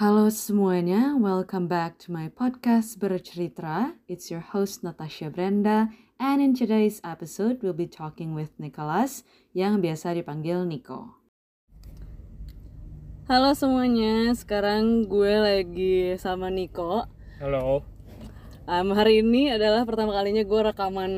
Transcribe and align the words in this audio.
Halo 0.00 0.32
semuanya, 0.32 1.12
welcome 1.20 1.68
back 1.68 2.00
to 2.00 2.08
my 2.08 2.32
podcast 2.32 2.96
Bercerita. 2.96 3.92
It's 4.08 4.32
your 4.32 4.40
host 4.40 4.80
Natasha 4.80 5.28
Brenda, 5.28 5.92
and 6.16 6.40
in 6.40 6.56
today's 6.56 7.04
episode 7.04 7.60
we'll 7.60 7.76
be 7.76 7.84
talking 7.84 8.32
with 8.32 8.48
Nicholas 8.56 9.28
yang 9.52 9.84
biasa 9.84 10.16
dipanggil 10.16 10.64
Nico. 10.64 11.20
Halo 13.28 13.52
semuanya, 13.52 14.32
sekarang 14.32 15.04
gue 15.04 15.32
lagi 15.36 15.94
sama 16.16 16.48
Nico. 16.48 17.04
Halo, 17.38 17.84
Um, 18.70 18.94
hari 18.94 19.18
ini 19.18 19.50
adalah 19.50 19.82
pertama 19.82 20.14
kalinya 20.14 20.46
gue 20.46 20.60
rekaman 20.62 21.12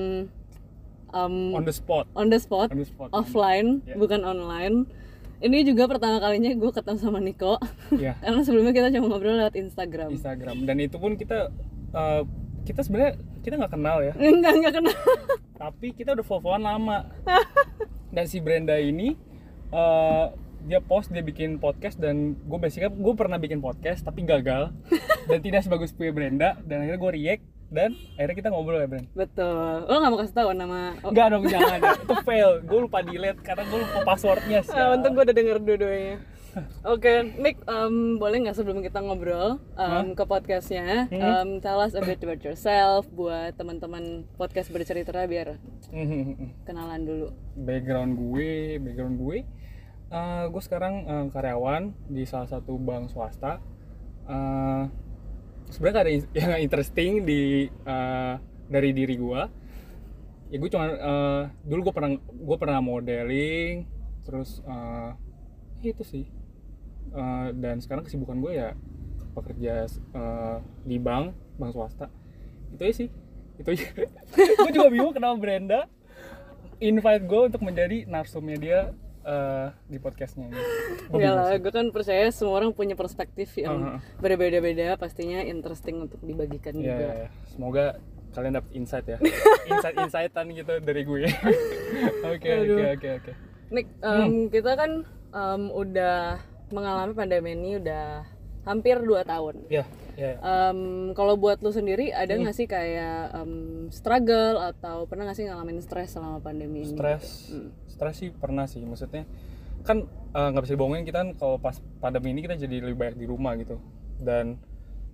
um, 1.12 1.52
on 1.52 1.62
the 1.68 1.74
spot. 1.74 2.08
on 2.16 2.32
the 2.32 2.40
spot, 2.40 2.72
On 2.72 2.80
the 2.80 2.88
spot. 2.88 3.12
offline, 3.14 3.84
Yeah. 3.86 4.00
bukan 4.00 4.24
online. 4.26 4.88
Ini 5.42 5.66
juga 5.66 5.90
pertama 5.90 6.22
kalinya 6.22 6.54
gue 6.54 6.70
ketemu 6.70 6.98
sama 7.02 7.18
Nico, 7.18 7.58
Ya, 7.98 8.14
karena 8.22 8.46
sebelumnya 8.46 8.70
kita 8.70 8.88
cuma 8.94 9.10
ngobrol 9.10 9.34
lewat 9.36 9.58
Instagram. 9.58 10.14
Instagram. 10.14 10.62
Dan 10.62 10.78
itu 10.78 10.96
pun 11.02 11.18
kita 11.18 11.50
eh, 11.90 12.22
kita 12.62 12.86
sebenarnya 12.86 13.18
kita 13.42 13.58
nggak 13.58 13.72
kenal 13.74 13.98
ya, 14.00 14.14
Enggak, 14.22 14.54
enggak 14.54 14.74
kenal. 14.78 14.96
tapi 15.58 15.90
kita 15.92 16.14
udah 16.14 16.22
follow-followan 16.22 16.62
lama. 16.62 16.98
Dan 18.14 18.24
si 18.30 18.38
Brenda 18.38 18.78
ini 18.78 19.18
eh, 19.74 20.26
dia 20.62 20.78
post 20.78 21.10
dia 21.10 21.26
bikin 21.26 21.58
podcast 21.58 21.98
dan 21.98 22.38
gue 22.38 22.54
basicnya 22.54 22.86
gue 22.86 23.14
pernah 23.18 23.34
bikin 23.34 23.58
podcast 23.58 24.06
tapi 24.06 24.22
gagal 24.22 24.70
dan 25.26 25.42
tidak 25.42 25.66
sebagus 25.66 25.90
punya 25.90 26.14
Brenda 26.14 26.54
dan 26.62 26.86
akhirnya 26.86 27.02
gue 27.02 27.12
react 27.18 27.44
dan 27.72 27.90
akhirnya 28.14 28.36
kita 28.36 28.48
ngobrol 28.48 28.76
ya 28.76 28.86
Brenda. 28.86 29.08
Betul. 29.12 29.74
Lo 29.82 29.96
gak 29.96 30.10
mau 30.12 30.20
kasih 30.20 30.36
tahu 30.36 30.50
nama? 30.52 30.92
Oh, 31.00 31.10
Enggak 31.10 31.26
dong 31.32 31.44
jangan 31.48 31.78
ya. 31.80 31.92
itu 31.96 32.14
fail 32.22 32.50
gue 32.60 32.78
lupa 32.78 33.00
delete 33.00 33.40
karena 33.40 33.64
gue 33.64 33.78
lupa 33.80 33.98
passwordnya 34.04 34.60
sih. 34.60 34.76
ah, 34.76 34.92
untung 34.92 35.12
gue 35.12 35.24
udah 35.24 35.34
denger 35.34 35.56
dua-duanya. 35.58 36.16
Oke, 36.84 37.08
Nick, 37.40 37.64
um, 37.64 38.20
boleh 38.20 38.44
nggak 38.44 38.52
sebelum 38.52 38.84
kita 38.84 39.00
ngobrol 39.00 39.56
um, 39.72 40.12
ke 40.12 40.20
podcastnya, 40.22 41.08
um, 41.08 41.56
tell 41.58 41.80
us 41.80 41.96
a 41.96 42.04
bit 42.04 42.20
about 42.20 42.44
yourself 42.44 43.08
buat 43.08 43.56
teman-teman 43.56 44.28
podcast 44.36 44.68
bercerita 44.68 45.16
biar 45.24 45.56
kenalan 46.62 47.00
dulu. 47.02 47.26
background 47.54 48.20
gue 48.20 48.76
background 48.78 49.16
gue 49.16 49.38
eh, 50.10 50.44
gue 50.44 50.62
sekarang 50.62 50.94
eh, 51.04 51.26
karyawan 51.32 51.82
di 52.06 52.28
salah 52.28 52.44
satu 52.46 52.76
bank 52.76 53.08
swasta 53.08 53.64
Eh, 54.22 54.84
sebenarnya 55.72 55.94
gak 55.96 56.04
ada 56.04 56.12
yang 56.44 56.60
interesting 56.60 57.24
di 57.24 57.66
eh, 57.66 58.34
dari 58.68 58.90
diri 58.92 59.16
gue 59.16 59.42
ya 60.52 60.56
gue 60.60 60.68
cuma 60.68 60.86
eh, 60.86 61.42
dulu 61.64 61.88
gue 61.88 61.94
pernah 61.96 62.10
gue 62.20 62.56
pernah 62.60 62.78
modeling 62.84 63.88
terus 64.22 64.62
eh, 64.62 65.10
itu 65.82 66.04
sih. 66.06 66.24
Eh, 67.12 67.48
dan 67.58 67.82
sekarang 67.82 68.06
kesibukan 68.06 68.38
gue 68.38 68.52
ya 68.54 68.70
pekerja 69.34 69.88
eh, 69.90 70.58
di 70.86 70.96
bank 71.02 71.34
bank 71.58 71.70
swasta. 71.74 72.06
Itu 72.72 72.82
aja 72.86 72.94
sih. 72.94 73.08
Itu 73.58 73.70
gue 74.62 74.72
juga 74.72 74.88
bingung 74.88 75.14
kenapa 75.14 75.36
Brenda 75.36 75.80
invite 76.82 77.24
gue 77.30 77.40
untuk 77.52 77.62
menjadi 77.62 78.10
narsumnya 78.10 78.58
dia 78.58 78.80
eh, 79.24 79.66
di 79.86 79.96
podcastnya 79.96 80.46
ini 80.46 80.58
Enggak 81.06 81.10
bingung 81.12 81.36
lah, 81.36 81.56
gue 81.56 81.72
kan 81.72 81.86
percaya 81.88 82.26
semua 82.28 82.54
orang 82.56 82.70
punya 82.70 82.92
perspektif 82.92 83.54
yang 83.54 83.78
Uh-huh. 83.78 83.98
berbeda-beda, 84.18 84.94
pastinya 84.94 85.40
interesting 85.40 86.02
untuk 86.02 86.18
dibagikan 86.20 86.74
Iya, 86.74 86.82
juga. 86.84 86.94
iya, 86.98 87.12
iya. 87.16 87.28
semoga 87.46 87.84
kalian 88.32 88.52
dapat 88.56 88.70
insight 88.72 89.06
ya 89.06 89.18
insight 89.70 89.96
insightan 89.98 90.46
gitu 90.50 90.72
dari 90.80 91.02
gue 91.02 91.28
oke 92.32 92.48
oke 92.48 92.82
oke 92.90 93.08
oke 93.20 93.32
Nick, 93.68 93.86
um, 94.00 94.48
kita 94.48 94.72
kan 94.72 94.90
um, 95.30 95.62
udah 95.68 96.40
mengalami 96.68 97.12
pandemi 97.12 97.52
ini 97.52 97.76
udah 97.76 98.24
hampir 98.62 98.94
2 98.96 99.20
tahun. 99.22 99.54
ya 99.66 99.82
ya 100.14 100.28
ya. 100.28 100.36
Um, 100.38 100.80
kalau 101.12 101.34
buat 101.34 101.58
lu 101.58 101.68
sendiri 101.68 102.08
ada 102.08 102.30
nggak 102.30 102.52
sih 102.52 102.64
kayak 102.64 103.32
um, 103.34 103.52
struggle 103.88 104.60
atau 104.62 105.04
pernah 105.04 105.24
nggak 105.24 105.34
sih 105.34 105.44
ngalamin 105.44 105.80
stres 105.80 106.12
selama 106.12 106.38
pandemi 106.38 106.80
ini? 106.80 106.92
stres 106.92 107.48
Hmm. 107.50 107.68
Stres 108.02 108.18
sih 108.18 108.34
pernah 108.34 108.66
sih 108.66 108.82
maksudnya 108.82 109.22
kan 109.86 110.10
eh, 110.34 110.48
nggak 110.50 110.62
bisa 110.66 110.74
dibohongin 110.74 111.06
kita 111.06 111.22
kan 111.22 111.30
kalau 111.38 111.62
pas 111.62 111.78
pandemi 112.02 112.34
ini 112.34 112.42
kita 112.42 112.58
jadi 112.58 112.82
lebih 112.82 112.98
banyak 112.98 113.16
di 113.18 113.26
rumah 113.30 113.54
gitu. 113.54 113.78
Dan 114.18 114.58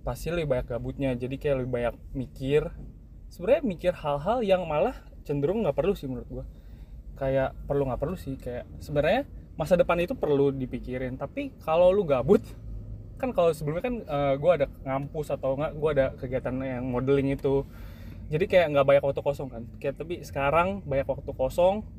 pasti 0.01 0.33
lebih 0.33 0.49
banyak 0.49 0.65
gabutnya 0.65 1.13
jadi 1.13 1.35
kayak 1.37 1.55
lebih 1.61 1.71
banyak 1.73 1.95
mikir. 2.17 2.73
Sebenarnya 3.29 3.61
mikir 3.61 3.93
hal-hal 3.93 4.41
yang 4.41 4.65
malah 4.65 4.97
cenderung 5.21 5.61
nggak 5.61 5.77
perlu 5.77 5.93
sih 5.93 6.09
menurut 6.09 6.29
gua. 6.29 6.45
Kayak 7.17 7.53
perlu 7.69 7.89
nggak 7.89 8.01
perlu 8.01 8.17
sih 8.17 8.37
kayak 8.41 8.65
sebenarnya 8.81 9.29
masa 9.53 9.77
depan 9.77 9.97
itu 10.01 10.13
perlu 10.17 10.49
dipikirin. 10.49 11.17
Tapi 11.17 11.53
kalau 11.61 11.93
lu 11.93 12.05
gabut 12.05 12.41
kan 13.19 13.35
kalau 13.35 13.53
sebelumnya 13.53 13.83
kan 13.85 13.95
eh, 14.01 14.33
gua 14.37 14.51
ada 14.57 14.67
ngampus 14.85 15.33
atau 15.33 15.57
nggak 15.57 15.73
gua 15.77 15.89
ada 15.93 16.05
kegiatan 16.17 16.53
yang 16.61 16.85
modeling 16.89 17.33
itu. 17.33 17.65
Jadi 18.29 18.45
kayak 18.45 18.69
nggak 18.69 18.85
banyak 18.85 19.03
waktu 19.05 19.21
kosong 19.25 19.49
kan. 19.49 19.65
Kayak 19.81 19.97
tapi 19.97 20.21
sekarang 20.21 20.85
banyak 20.85 21.09
waktu 21.09 21.33
kosong 21.33 21.98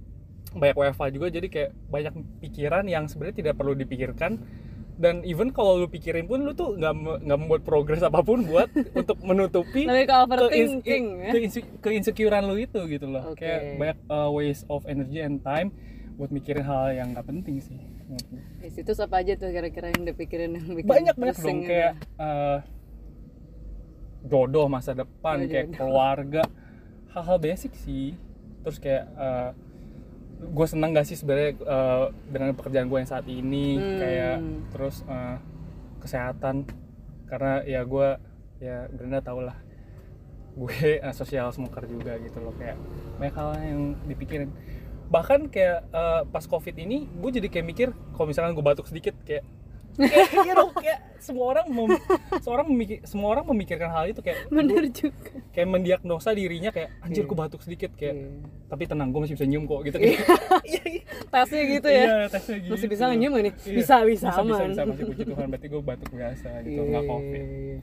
banyak 0.51 0.77
WFA 0.77 1.07
juga 1.11 1.27
jadi 1.31 1.47
kayak 1.47 1.71
banyak 1.87 2.15
pikiran 2.41 2.85
yang 2.85 3.07
sebenarnya 3.07 3.37
tidak 3.39 3.55
perlu 3.55 3.75
dipikirkan 3.75 4.43
dan 5.01 5.25
even 5.25 5.49
kalau 5.49 5.81
lu 5.81 5.89
pikirin 5.89 6.29
pun 6.29 6.45
lu 6.45 6.53
tuh 6.53 6.77
nggak 6.77 6.93
nggak 7.25 7.39
membuat 7.39 7.63
progres 7.65 8.03
apa 8.03 8.21
pun 8.21 8.45
buat 8.45 8.69
untuk 9.01 9.17
menutupi 9.23 9.89
ke 9.89 10.13
overthinking 10.13 11.05
ya? 11.25 11.33
ke 11.33 11.39
inse- 11.41 11.71
keinsecurean 11.81 12.45
lu 12.45 12.59
itu 12.59 12.77
gitu 12.85 13.09
loh 13.09 13.33
Oke. 13.33 13.41
kayak 13.41 13.81
banyak 13.81 13.99
uh, 14.07 14.29
waste 14.29 14.69
of 14.69 14.85
energy 14.85 15.23
and 15.23 15.41
time 15.41 15.73
buat 16.21 16.29
mikirin 16.29 16.61
hal 16.61 16.93
yang 16.93 17.17
nggak 17.17 17.25
penting 17.25 17.65
sih 17.65 17.81
gue. 18.11 18.21
Di 18.61 18.69
situ 18.69 18.91
apa 18.93 19.23
aja 19.23 19.39
tuh 19.39 19.49
kira-kira 19.49 19.89
yang 19.89 20.03
dipikirin 20.05 20.51
yang 20.53 20.69
bikin 20.69 20.85
banyak 20.85 21.15
banyak 21.17 21.37
dong 21.39 21.61
kayak 21.65 21.93
uh, 22.19 22.59
jodoh 24.21 24.67
masa 24.69 24.93
depan 24.93 25.41
Oh, 25.41 25.49
kayak 25.49 25.67
jodoh. 25.71 25.77
keluarga 25.79 26.43
hal-hal 27.17 27.39
basic 27.41 27.73
sih 27.73 28.13
terus 28.61 28.77
kayak 28.77 29.09
uh, 29.17 29.57
gue 30.41 30.67
senang 30.67 30.91
gak 30.91 31.05
sih 31.05 31.15
sebenarnya 31.15 31.53
uh, 31.63 32.05
dengan 32.27 32.57
pekerjaan 32.57 32.89
gue 32.89 32.99
yang 32.99 33.11
saat 33.11 33.29
ini 33.29 33.77
Hmm. 33.77 33.99
kayak 34.01 34.37
terus 34.73 34.97
uh, 35.05 35.37
kesehatan 36.01 36.65
karena 37.29 37.61
ya 37.63 37.85
gue 37.85 38.09
ya 38.59 38.89
Brenda 38.89 39.21
tau 39.21 39.45
lah 39.45 39.57
gue 40.57 40.99
uh, 40.99 41.15
social 41.15 41.53
smoker 41.53 41.85
juga 41.87 42.17
gitu 42.19 42.41
loh 42.41 42.57
kayak 42.57 42.81
banyak 43.21 43.35
hal 43.37 43.49
yang 43.61 43.83
dipikirin 44.09 44.51
bahkan 45.11 45.47
kayak 45.47 45.85
uh, 45.91 46.23
pas 46.25 46.43
covid 46.43 46.75
ini 46.75 47.05
gue 47.07 47.31
jadi 47.31 47.47
kayak 47.47 47.67
mikir 47.67 47.89
kalau 48.17 48.27
misalkan 48.27 48.57
gue 48.57 48.65
batuk 48.65 48.87
sedikit 48.87 49.15
kayak 49.23 49.45
kayak 50.03 50.29
iya 50.41 50.53
dong, 50.55 50.73
kayak 50.73 50.99
semua 51.19 51.45
orang 51.51 51.67
mem- 51.69 52.01
seorang 52.39 52.67
memikir 52.67 52.99
semua 53.03 53.29
orang 53.31 53.45
memikirkan 53.47 53.89
hal 53.89 54.05
itu 54.07 54.21
kayak 54.21 54.49
Bener 54.49 54.89
juga. 54.89 55.31
kayak 55.51 55.69
mendiagnosa 55.69 56.33
dirinya 56.33 56.71
kayak 56.71 56.91
anjir 57.01 57.23
gue 57.23 57.37
batuk 57.37 57.61
sedikit 57.61 57.93
kayak 57.93 58.15
Iya. 58.17 58.29
tapi 58.67 58.83
tenang 58.85 59.11
gue 59.11 59.21
masih 59.21 59.35
bisa 59.35 59.45
nyium 59.45 59.65
kok 59.65 59.81
gitu 59.83 59.97
kayak 59.97 60.17
iya 60.65 60.83
iya 60.97 61.03
Tesnya 61.27 61.63
gitu 61.69 61.89
ya. 61.89 62.03
Iya, 62.03 62.17
tesnya 62.29 62.57
gitu. 62.59 62.73
Masih 62.73 62.89
bisa 62.89 63.05
nyium 63.11 63.33
gak 63.33 63.45
nih? 63.45 63.55
Iya. 63.55 63.75
Bisa, 63.77 63.97
bisa, 64.01 64.27
bisa, 64.27 64.41
bisa, 64.41 64.41
aman. 64.41 64.69
bisa, 64.69 64.83
masih 64.85 65.05
puji 65.07 65.23
Tuhan 65.25 65.47
berarti 65.47 65.67
gue 65.67 65.81
batuk 65.81 66.11
biasa 66.11 66.49
gitu 66.63 66.81
nggak 66.83 67.05
covid 67.05 67.45
Iya. 67.45 67.79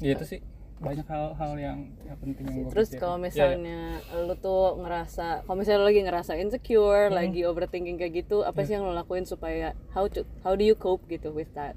ya 0.00 0.12
itu 0.14 0.24
sih 0.26 0.40
banyak 0.80 1.04
hal-hal 1.04 1.52
yang, 1.54 1.78
yang 2.02 2.16
penting 2.16 2.44
yang 2.46 2.56
gue 2.64 2.72
Terus 2.72 2.88
kalau 2.96 3.14
Iya, 3.14 3.20
iya. 3.20 3.24
misalnya 3.28 3.80
lu 4.18 4.34
tuh 4.34 4.80
ngerasa, 4.80 5.44
kalau 5.44 5.56
misalnya 5.56 5.78
lu 5.78 5.86
lagi 5.86 6.02
ngerasa 6.02 6.32
insecure, 6.34 7.06
Hmm. 7.06 7.16
lagi 7.16 7.40
overthinking 7.44 7.96
kayak 7.96 8.12
gitu, 8.18 8.40
apa 8.40 8.58
Iya. 8.58 8.64
sih 8.64 8.72
yang 8.74 8.84
lu 8.84 8.92
lakuin 8.92 9.22
supaya 9.22 9.76
how 9.90 10.08
to 10.08 10.24
how 10.40 10.52
do 10.52 10.62
you 10.62 10.72
cope 10.72 11.04
gitu 11.06 11.30
with 11.30 11.52
that? 11.52 11.76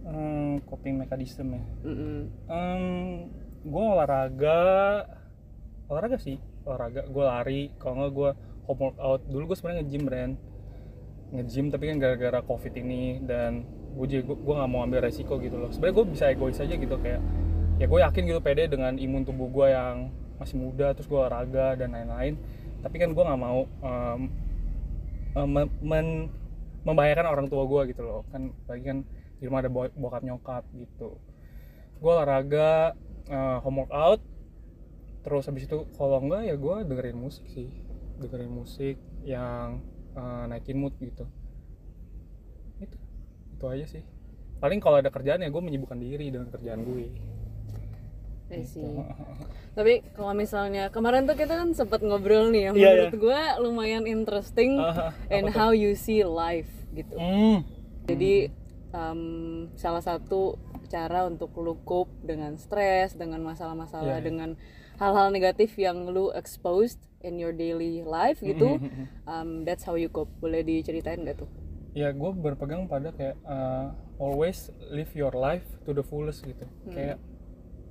Hmm, 0.00 0.60
coping 0.64 0.94
mechanism 0.96 1.50
ya 1.50 1.64
Mm-mm. 1.82 2.28
gue 3.64 3.84
olahraga 3.88 4.60
olahraga 5.86 6.16
sih 6.16 6.36
olahraga 6.62 7.04
gue 7.04 7.24
lari 7.24 7.60
kalau 7.74 7.94
nggak 7.98 8.12
gue 8.12 8.30
home 8.64 8.80
workout 8.82 9.24
dulu 9.24 9.48
gue 9.48 9.56
sebenarnya 9.56 9.80
nge-gym 9.80 10.04
brand 10.04 10.34
nge-gym 11.32 11.66
tapi 11.68 11.88
kan 11.88 11.96
gara-gara 11.96 12.40
covid 12.40 12.76
ini 12.76 13.24
dan 13.24 13.64
gue 13.96 14.06
juga 14.06 14.36
gue 14.36 14.54
nggak 14.54 14.68
mau 14.68 14.84
ambil 14.84 15.00
resiko 15.02 15.40
gitu 15.40 15.56
loh 15.56 15.72
sebenarnya 15.72 15.96
gue 15.96 16.06
bisa 16.12 16.24
egois 16.28 16.60
aja 16.60 16.74
gitu 16.76 16.96
kayak 16.98 17.24
ya 17.74 17.90
gue 17.90 18.00
yakin 18.00 18.22
gitu 18.30 18.40
pede 18.40 18.70
dengan 18.70 18.94
imun 18.94 19.26
tubuh 19.26 19.50
gue 19.50 19.66
yang 19.74 20.14
masih 20.38 20.58
muda 20.58 20.94
terus 20.94 21.10
gue 21.10 21.18
olahraga 21.18 21.74
dan 21.78 21.94
lain-lain. 21.94 22.34
Tapi 22.82 22.96
kan 23.00 23.10
gue 23.10 23.24
nggak 23.24 23.40
mau 23.40 23.66
em, 23.82 24.20
em, 25.34 25.48
men- 25.82 26.30
membahayakan 26.84 27.26
orang 27.26 27.46
tua 27.48 27.64
gue 27.66 27.94
gitu 27.94 28.02
loh. 28.04 28.22
Kan 28.30 28.52
lagi 28.68 28.84
kan 28.84 28.98
di 29.40 29.44
rumah 29.48 29.64
ada 29.64 29.70
bo- 29.72 29.94
bokap 29.96 30.22
nyokap 30.22 30.64
gitu. 30.76 31.18
Gue 31.98 32.12
olahraga 32.12 32.94
eh, 33.30 33.58
home 33.64 33.84
workout 33.86 34.20
terus 35.24 35.48
habis 35.48 35.64
itu 35.64 35.88
kalau 35.96 36.20
enggak 36.20 36.44
ya 36.44 36.54
gue 36.54 36.74
dengerin 36.84 37.18
musik 37.18 37.48
sih. 37.50 37.72
Dengerin 38.20 38.52
musik 38.52 38.96
yang 39.24 39.82
eh, 40.14 40.44
naikin 40.46 40.78
mood 40.78 40.94
gitu. 41.00 41.26
Itu 42.78 42.96
itu 43.56 43.64
aja 43.66 43.86
sih. 43.88 44.04
Paling 44.60 44.78
kalau 44.78 45.00
ada 45.00 45.10
kerjaan 45.10 45.42
ya 45.42 45.48
gue 45.48 45.62
menyibukkan 45.64 45.98
diri 45.98 46.28
dengan 46.30 46.52
kerjaan 46.52 46.84
gue 46.84 47.34
I 48.46 48.60
Gitu. 48.60 48.76
see. 48.76 48.84
Tapi 49.78 49.92
kalau 50.14 50.32
misalnya 50.32 50.88
kemarin 50.88 51.24
tuh 51.24 51.34
kita 51.34 51.56
kan 51.56 51.72
sempat 51.72 52.00
ngobrol 52.00 52.48
nih 52.48 52.68
ya, 52.68 52.70
Iya, 52.70 52.90
menurut 53.10 53.16
gue 53.18 53.40
lumayan 53.60 54.04
interesting 54.04 54.78
Ah, 54.78 55.10
and 55.28 55.48
tuh? 55.48 55.56
how 55.56 55.70
you 55.70 55.92
see 55.92 56.22
life 56.22 56.70
gitu. 56.92 57.16
Hmm. 57.16 57.66
Jadi 58.04 58.52
um, 58.90 59.22
salah 59.74 59.98
satu 59.98 60.56
cara 60.86 61.26
untuk 61.26 61.50
lu 61.58 61.74
cope 61.82 62.12
dengan 62.20 62.54
stres 62.54 63.12
dengan 63.12 63.42
masalah-masalah 63.42 64.14
Iya, 64.14 64.20
iya. 64.20 64.24
dengan 64.24 64.50
hal-hal 64.94 65.34
negatif 65.34 65.74
yang 65.74 66.06
lu 66.06 66.30
exposed 66.30 67.02
in 67.18 67.34
your 67.34 67.50
daily 67.50 68.04
life 68.04 68.38
gitu 68.38 68.78
um, 69.24 69.64
that's 69.64 69.82
how 69.82 69.96
you 69.96 70.06
cope 70.06 70.30
boleh 70.38 70.62
diceritain 70.62 71.24
gak 71.24 71.40
tuh 71.40 71.50
ya 71.90 72.12
gue 72.12 72.30
berpegang 72.30 72.86
pada 72.86 73.10
kayak 73.10 73.34
uh, 73.42 73.90
always 74.18 74.68
live 74.86 75.10
your 75.16 75.32
life 75.32 75.66
to 75.82 75.90
the 75.90 76.04
fullest 76.04 76.44
gitu 76.44 76.62
kayak 76.86 77.18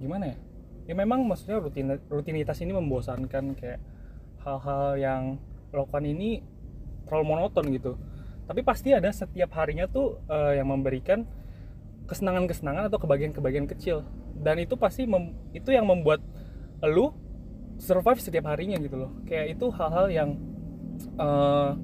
gimana 0.03 0.35
ya? 0.35 0.37
Ya 0.83 0.93
memang 0.99 1.23
maksudnya 1.23 1.63
rutin 1.63 1.95
rutinitas 2.11 2.59
ini 2.59 2.75
membosankan 2.75 3.55
kayak 3.55 3.79
hal-hal 4.43 4.99
yang 4.99 5.23
lakukan 5.71 6.03
ini 6.03 6.43
terlalu 7.07 7.25
monoton 7.31 7.65
gitu. 7.71 7.95
Tapi 8.43 8.59
pasti 8.67 8.91
ada 8.91 9.07
setiap 9.07 9.55
harinya 9.55 9.87
tuh 9.87 10.19
uh, 10.27 10.51
yang 10.51 10.67
memberikan 10.67 11.23
kesenangan-kesenangan 12.11 12.91
atau 12.91 12.99
kebahagiaan-kebahagiaan 12.99 13.71
kecil. 13.71 14.03
Dan 14.35 14.59
itu 14.59 14.75
pasti 14.75 15.07
mem- 15.07 15.31
itu 15.55 15.71
yang 15.71 15.87
membuat 15.87 16.19
lu 16.83 17.15
survive 17.79 18.19
setiap 18.19 18.51
harinya 18.51 18.75
gitu 18.83 18.99
loh. 18.99 19.11
Kayak 19.23 19.55
itu 19.55 19.71
hal-hal 19.71 20.11
yang 20.11 20.29
uh, 21.15 21.79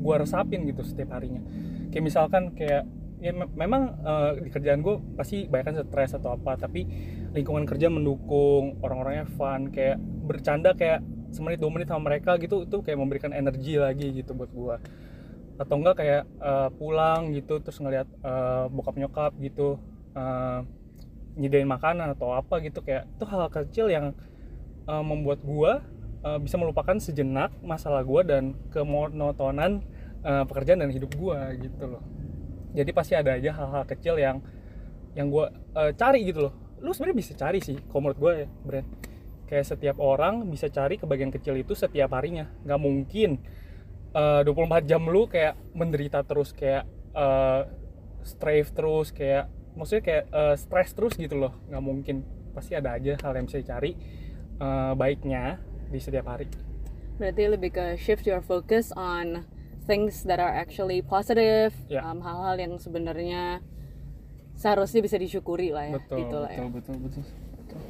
gua 0.00 0.24
resapin 0.24 0.64
gitu 0.64 0.80
setiap 0.80 1.12
harinya. 1.20 1.44
Kayak 1.92 2.04
misalkan 2.08 2.56
kayak 2.56 2.88
ya 3.20 3.36
me- 3.36 3.52
memang 3.52 4.00
uh, 4.00 4.32
di 4.36 4.48
kerjaan 4.48 4.80
gue 4.80 4.96
pasti 5.14 5.44
banyak 5.44 5.86
stres 5.86 6.16
atau 6.16 6.34
apa 6.34 6.56
tapi 6.56 6.88
lingkungan 7.36 7.68
kerja 7.68 7.92
mendukung 7.92 8.80
orang-orangnya 8.80 9.28
fun 9.28 9.68
kayak 9.70 10.00
bercanda 10.00 10.72
kayak 10.72 11.04
semenit 11.30 11.62
dua 11.62 11.70
menit 11.70 11.86
sama 11.86 12.10
mereka 12.10 12.36
gitu 12.42 12.66
itu 12.66 12.76
kayak 12.82 12.98
memberikan 12.98 13.30
energi 13.30 13.78
lagi 13.78 14.10
gitu 14.14 14.34
buat 14.34 14.50
gua. 14.50 14.76
Atau 15.56 15.78
enggak 15.78 16.02
kayak 16.02 16.22
uh, 16.42 16.68
pulang 16.74 17.30
gitu 17.36 17.62
terus 17.62 17.78
ngeliat 17.78 18.08
uh, 18.26 18.66
bokap 18.68 18.98
nyokap 18.98 19.32
gitu 19.38 19.78
uh, 20.18 20.66
nyediain 21.38 21.68
makanan 21.68 22.10
atau 22.18 22.34
apa 22.34 22.58
gitu 22.66 22.82
kayak 22.82 23.06
itu 23.06 23.24
hal 23.24 23.46
kecil 23.48 23.86
yang 23.86 24.12
uh, 24.90 25.04
membuat 25.04 25.38
gua 25.46 25.86
uh, 26.26 26.38
bisa 26.42 26.58
melupakan 26.58 26.98
sejenak 26.98 27.54
masalah 27.62 28.02
gua 28.02 28.26
dan 28.26 28.58
kemonotonan 28.74 29.86
uh, 30.26 30.42
pekerjaan 30.48 30.82
dan 30.82 30.90
hidup 30.90 31.14
gua 31.14 31.54
gitu 31.54 31.86
loh 31.86 32.02
jadi 32.72 32.90
pasti 32.94 33.14
ada 33.18 33.36
aja 33.36 33.50
hal-hal 33.54 33.84
kecil 33.86 34.18
yang 34.18 34.42
yang 35.18 35.26
gua 35.28 35.50
uh, 35.74 35.90
cari 35.94 36.22
gitu 36.26 36.48
loh. 36.48 36.54
Lu 36.80 36.94
sebenarnya 36.94 37.18
bisa 37.18 37.32
cari 37.36 37.60
sih 37.60 37.76
kalau 37.90 38.08
menurut 38.08 38.18
gue 38.18 38.32
ya 38.44 38.48
Brand 38.64 38.88
kayak 39.50 39.66
setiap 39.66 39.98
orang 39.98 40.46
bisa 40.46 40.70
cari 40.70 40.94
kebahagiaan 40.94 41.34
kecil 41.34 41.58
itu 41.58 41.74
setiap 41.74 42.14
harinya. 42.14 42.46
Nggak 42.62 42.80
mungkin 42.80 43.30
eh, 44.14 44.40
24 44.46 44.86
jam 44.86 45.02
lu 45.10 45.26
kayak 45.26 45.58
menderita 45.74 46.22
terus 46.22 46.54
kayak 46.54 46.86
eh, 47.10 47.62
strive 48.22 48.70
terus 48.70 49.10
kayak 49.10 49.50
maksudnya 49.74 50.02
kayak 50.06 50.24
eh, 50.30 50.54
stres 50.54 50.94
terus 50.94 51.18
gitu 51.18 51.34
loh. 51.34 51.58
Nggak 51.66 51.82
mungkin. 51.82 52.16
Pasti 52.54 52.78
ada 52.78 52.94
aja 52.94 53.18
hal 53.18 53.32
yang 53.34 53.50
bisa 53.50 53.58
dicari 53.58 53.98
eh, 54.62 54.92
baiknya 54.94 55.58
di 55.90 55.98
setiap 55.98 56.30
hari. 56.30 56.46
Berarti 57.18 57.42
lebih 57.50 57.74
ke 57.74 57.98
shift 57.98 58.24
your 58.30 58.40
focus 58.40 58.94
on 58.94 59.42
things 59.90 60.22
that 60.22 60.38
are 60.38 60.54
actually 60.54 61.02
positive 61.02 61.74
Ya. 61.90 62.06
um, 62.06 62.22
hal-hal 62.22 62.54
yang 62.56 62.74
sebenarnya 62.76 63.58
seharusnya 64.54 65.02
bisa 65.02 65.16
disyukuri 65.16 65.74
lah 65.74 65.84
ya. 65.84 65.94
Betul 65.98 66.16
gitu 66.20 66.36
lah 66.38 66.50
ya. 66.50 66.58
betul, 66.62 66.94
betul 67.02 67.24
betul. 67.58 67.82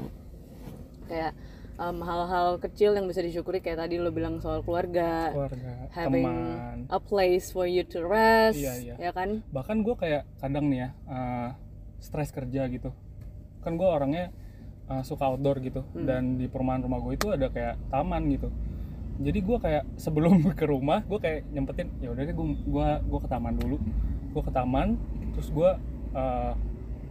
Kayak 1.04 1.32
um, 1.76 1.98
hal-hal 2.00 2.56
kecil 2.58 2.94
yang 2.94 3.04
bisa 3.04 3.20
disyukuri 3.20 3.58
kayak 3.58 3.80
tadi 3.80 3.98
lo 3.98 4.08
bilang 4.08 4.38
soal 4.38 4.62
keluarga 4.62 5.28
keluarga 5.28 5.70
having 5.90 6.24
teman. 6.24 6.78
a 6.88 6.98
place 6.98 7.50
for 7.50 7.66
you 7.66 7.82
to 7.82 8.00
rest 8.00 8.56
Iya, 8.56 8.74
iya. 8.80 8.94
ya 8.96 9.10
kan? 9.10 9.44
Bahkan 9.50 9.76
gue 9.82 9.94
kayak 9.94 10.24
kadang 10.38 10.70
nih 10.70 10.78
ya 10.78 10.88
uh, 11.04 11.48
stres 11.98 12.30
kerja 12.30 12.64
gitu. 12.66 12.94
Kan 13.60 13.76
gue 13.76 13.84
orangnya 13.84 14.30
uh, 14.86 15.02
suka 15.02 15.26
outdoor 15.26 15.58
gitu. 15.60 15.82
Dan 15.92 16.38
di 16.38 16.46
perumahan 16.46 16.80
rumah 16.80 17.02
gue 17.02 17.12
itu 17.12 17.28
ada 17.28 17.50
kayak 17.50 17.76
taman 17.90 18.24
gitu 18.30 18.48
jadi 19.20 19.38
gue 19.44 19.58
kayak 19.60 19.84
sebelum 20.00 20.40
ke 20.58 20.64
rumah 20.64 21.04
gue 21.04 21.18
kayak 21.20 21.44
nyempetin 21.52 21.92
ya 22.00 22.08
udah 22.16 22.24
deh 22.24 22.34
gue 22.34 22.46
gua 22.64 22.88
gua 23.04 23.20
ke 23.20 23.28
taman 23.28 23.54
dulu. 23.60 23.76
Gue 24.32 24.42
ke 24.42 24.52
taman 24.52 24.96
terus 25.36 25.52
gue 25.52 25.70
uh, 26.16 26.52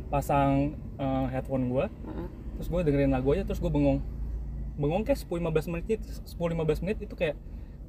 pasang 0.09 0.73
uh, 0.97 1.29
headphone 1.29 1.69
gue 1.69 1.85
Heeh. 1.85 2.27
terus 2.57 2.67
gue 2.67 2.79
dengerin 2.81 3.13
lagu 3.13 3.29
aja 3.38 3.45
terus 3.45 3.61
gue 3.61 3.69
bengong. 3.69 4.01
Bengong 4.79 5.03
kayak 5.06 5.21
10-15 5.21 5.71
menit 5.75 6.00
10-15 6.25 6.83
menit 6.83 6.97
itu 7.06 7.13
kayak 7.13 7.35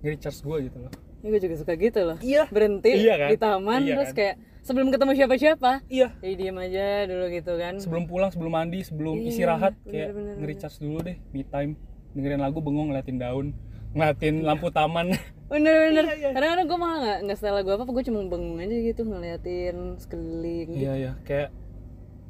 nge-recharge 0.05 0.41
gue 0.45 0.57
gitu 0.69 0.79
loh. 0.85 0.93
Ini 1.21 1.27
gue 1.37 1.41
juga 1.41 1.57
suka 1.61 1.73
gitu 1.77 2.01
loh. 2.05 2.19
Iya. 2.21 2.45
berhenti 2.53 2.93
Iya 2.93 3.15
kan? 3.17 3.29
di 3.33 3.37
taman 3.41 3.81
Iya 3.85 3.95
terus 3.97 4.11
kan? 4.13 4.17
kayak 4.21 4.35
sebelum 4.61 4.89
ketemu 4.93 5.13
siapa-siapa. 5.17 5.73
Iya. 5.89 6.09
Jadi 6.21 6.35
diem 6.37 6.59
aja 6.61 6.87
dulu 7.09 7.25
gitu 7.33 7.53
kan. 7.57 7.75
Sebelum 7.81 8.05
pulang 8.05 8.31
sebelum 8.35 8.53
mandi 8.53 8.81
sebelum 8.85 9.17
Iya, 9.17 9.29
istirahat 9.33 9.73
bener, 9.81 9.93
kayak 9.93 10.09
nge-recharge 10.45 10.77
dulu 10.85 10.99
deh 11.09 11.17
me 11.33 11.43
time. 11.49 11.73
Dengerin 12.11 12.43
lagu 12.43 12.59
bengong 12.59 12.91
ngeliatin 12.91 13.17
daun 13.23 13.55
ngeliatin 13.95 14.47
lampu 14.47 14.71
taman. 14.71 15.13
Bener-bener. 15.51 16.05
Iya, 16.07 16.15
iya. 16.15 16.29
kadang-kadang 16.31 16.67
gue 16.71 16.79
malah 16.79 16.99
nggak 17.03 17.19
nggak 17.27 17.37
setelah 17.43 17.63
gue 17.67 17.75
apa 17.75 17.91
gue 17.91 18.05
cuma 18.07 18.21
bengong 18.23 18.59
aja 18.63 18.77
gitu 18.79 19.03
ngeliatin 19.03 19.77
sekeliling 19.99 20.69
gitu. 20.79 20.85
iya. 20.87 20.93
Iya 20.95 21.13
kayak 21.27 21.49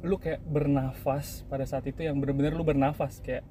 lu 0.01 0.17
kayak 0.17 0.41
bernafas 0.41 1.45
pada 1.45 1.61
saat 1.69 1.85
itu 1.85 2.01
yang 2.01 2.17
bener-bener 2.17 2.57
lu 2.57 2.65
bernafas 2.65 3.21
kayak 3.21 3.45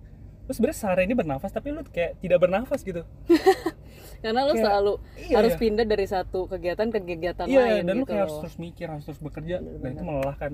lu 0.51 0.53
sebenarnya 0.59 0.79
sehari 0.83 1.07
ini 1.07 1.15
bernafas 1.15 1.55
tapi 1.55 1.71
lu 1.71 1.87
kayak 1.87 2.19
tidak 2.19 2.43
bernafas 2.43 2.83
gitu. 2.83 3.07
Karena 4.23 4.45
lo 4.45 4.53
Kayak- 4.53 4.65
selalu 4.67 4.93
iya, 5.17 5.35
harus 5.39 5.55
iya. 5.55 5.61
pindah 5.63 5.87
dari 5.87 6.07
satu 6.11 6.51
kegiatan 6.51 6.87
ke 6.91 6.99
kegiatan 7.07 7.47
iya 7.47 7.63
lain 7.63 7.83
dan 7.87 7.95
lu 7.95 8.05
gitu 8.05 8.11
kayak 8.11 8.23
harus 8.27 8.37
terus 8.43 8.57
mikir 8.59 8.87
harus 8.91 9.05
terus 9.07 9.21
bekerja. 9.23 9.63
Dan 9.63 9.89
itu 9.95 10.03
melelahkan. 10.03 10.53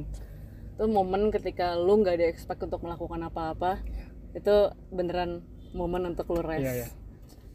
Itu 0.76 0.84
momen 0.92 1.32
ketika 1.32 1.72
lu 1.74 2.04
nggak 2.04 2.20
ada 2.20 2.26
expect 2.28 2.60
untuk 2.60 2.84
melakukan 2.84 3.24
apa-apa 3.26 3.80
itu 4.36 4.70
beneran 4.92 5.40
momen 5.72 6.12
untuk 6.12 6.28
lu 6.36 6.44
rest. 6.44 6.62
Iya, 6.62 6.72
iya. 6.84 6.88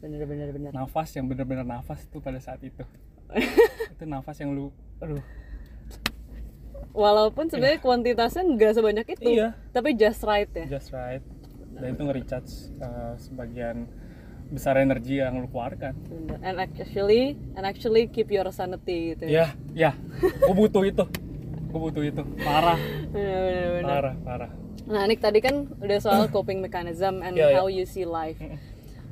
Bener-bener 0.02 0.50
bener 0.50 0.70
nafas 0.74 1.14
yang 1.14 1.24
bener-bener 1.24 1.62
nafas 1.62 2.02
itu 2.02 2.18
pada 2.18 2.36
saat 2.36 2.58
itu. 2.60 2.82
Itu 3.94 4.04
nafas 4.04 4.36
yang 4.36 4.50
lu 4.50 4.68
aduh. 4.98 5.22
Walaupun 6.92 7.48
sebenarnya 7.48 7.80
kuantitasnya 7.80 8.44
nggak 8.44 8.72
sebanyak 8.76 9.06
itu 9.08 9.28
Iya. 9.32 9.56
tapi 9.72 9.96
just 9.96 10.20
right 10.22 10.50
ya. 10.52 10.66
Just 10.68 10.92
right. 10.92 11.24
Dan 11.72 11.96
itu 11.96 12.04
nge-recharge 12.04 12.52
uh, 12.78 13.16
sebagian 13.16 13.88
besar 14.52 14.76
energi 14.76 15.16
yang 15.16 15.40
lu 15.40 15.48
keluarkan. 15.48 15.96
Bener. 16.04 16.36
and 16.44 16.60
actually 16.60 17.32
and 17.56 17.64
actually 17.64 18.04
keep 18.04 18.28
your 18.28 18.44
sanity 18.52 19.16
gitu 19.16 19.24
ya. 19.24 19.56
Ya 19.72 19.96
gue 20.20 20.52
butuh 20.52 20.84
itu. 20.84 21.04
Gue 21.72 21.80
butuh 21.80 22.04
itu. 22.04 22.20
Parah. 22.38 22.76
Bener, 23.08 23.38
bener, 23.40 23.68
bener. 23.72 23.88
parah 23.88 24.14
parah. 24.20 24.50
Nah, 24.82 25.06
Nick 25.06 25.22
tadi 25.22 25.38
kan 25.38 25.70
udah 25.78 25.96
soal 25.96 26.26
coping 26.28 26.58
mechanism 26.58 27.22
and 27.22 27.32
Iya, 27.32 27.48
iya. 27.48 27.56
how 27.56 27.70
you 27.70 27.86
see 27.86 28.04
life. 28.04 28.36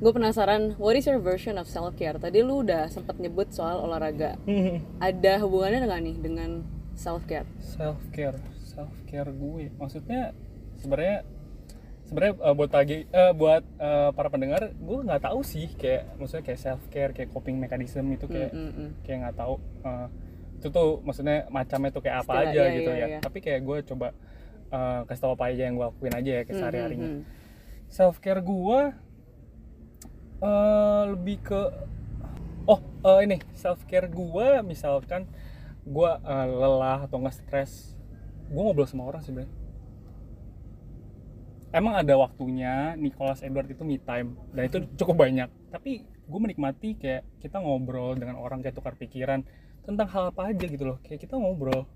Gue 0.01 0.11
penasaran, 0.17 0.73
what 0.81 0.97
is 0.97 1.05
your 1.05 1.21
version 1.21 1.61
of 1.61 1.69
self 1.69 1.93
care? 1.93 2.17
Tadi 2.17 2.41
lu 2.41 2.65
udah 2.65 2.89
sempat 2.89 3.21
nyebut 3.21 3.53
soal 3.53 3.77
olahraga. 3.85 4.33
Ada 4.97 5.37
hubungannya 5.45 5.85
dengan 5.85 6.01
nih 6.01 6.17
dengan 6.17 6.51
self 7.01 7.23
care? 7.25 7.47
self 7.57 8.01
care 8.13 8.37
self 8.61 8.93
care 9.09 9.27
gue 9.27 9.73
maksudnya 9.75 10.31
sebenarnya 10.79 11.25
sebenarnya 12.07 12.33
uh, 12.39 12.53
buat 12.55 12.69
pagi 12.71 13.07
eh, 13.07 13.33
buat 13.35 13.63
uh, 13.79 14.09
para 14.15 14.29
pendengar 14.31 14.71
gue 14.75 14.97
nggak 15.03 15.23
tahu 15.27 15.41
sih 15.43 15.71
kayak 15.75 16.15
maksudnya 16.19 16.43
kayak 16.43 16.59
self 16.59 16.83
care 16.91 17.11
kayak 17.11 17.29
coping 17.31 17.59
mechanism 17.59 18.11
itu 18.11 18.27
kayak 18.27 18.51
kayak 19.03 19.17
nggak 19.27 19.35
tahu 19.35 19.59
uh, 19.83 20.07
itu 20.61 20.67
tuh 20.69 21.01
maksudnya 21.01 21.49
macamnya 21.49 21.89
tuh 21.89 22.03
kayak 22.05 22.21
apa 22.21 22.33
Istilah, 22.37 22.51
aja 22.53 22.61
iya, 22.61 22.75
gitu 22.77 22.91
iya, 22.91 23.01
ya 23.01 23.07
iya. 23.07 23.19
tapi 23.19 23.39
kayak 23.41 23.61
gue 23.65 23.77
coba 23.91 24.07
uh, 24.69 25.01
kasih 25.09 25.21
tahu 25.25 25.31
apa 25.33 25.45
aja 25.49 25.61
yang 25.67 25.75
gue 25.79 25.85
lakuin 25.89 26.15
aja 26.15 26.31
ya 26.31 26.41
kayak 26.45 26.57
sehari 26.59 26.79
harinya 26.79 27.09
Hmm, 27.11 27.21
self 27.89 28.21
care 28.21 28.39
gue 28.39 28.79
eh, 30.41 31.03
lebih 31.13 31.37
ke 31.45 31.61
oh 32.65 32.81
eh, 32.81 33.19
ini 33.25 33.37
self 33.53 33.85
care 33.85 34.09
gue 34.09 34.47
misalkan 34.65 35.29
gue 35.85 36.11
eh, 36.11 36.47
lelah 36.49 37.05
atau 37.05 37.21
nggak 37.21 37.35
stres 37.37 37.97
gue 38.51 38.61
ngobrol 38.61 38.89
sama 38.89 39.07
orang 39.07 39.23
sebenarnya 39.23 39.61
emang 41.71 41.95
ada 41.95 42.13
waktunya 42.19 42.93
Nicholas 42.99 43.39
Edward 43.41 43.71
itu 43.71 43.83
me 43.87 43.97
time 43.97 44.35
dan 44.51 44.67
itu 44.67 44.77
cukup 44.99 45.27
banyak. 45.27 45.47
Tapi 45.71 46.03
gue 46.03 46.39
menikmati 46.39 46.99
kayak 46.99 47.23
kita 47.39 47.63
ngobrol 47.63 48.15
dengan 48.19 48.39
orang 48.39 48.59
kayak 48.59 48.75
tukar 48.75 48.95
pikiran 48.99 49.43
tentang 49.81 50.07
hal 50.11 50.23
apa 50.35 50.51
aja 50.51 50.65
gitu 50.67 50.83
loh. 50.83 50.97
Kayak 51.01 51.27
kita 51.27 51.39
ngobrol 51.39 51.87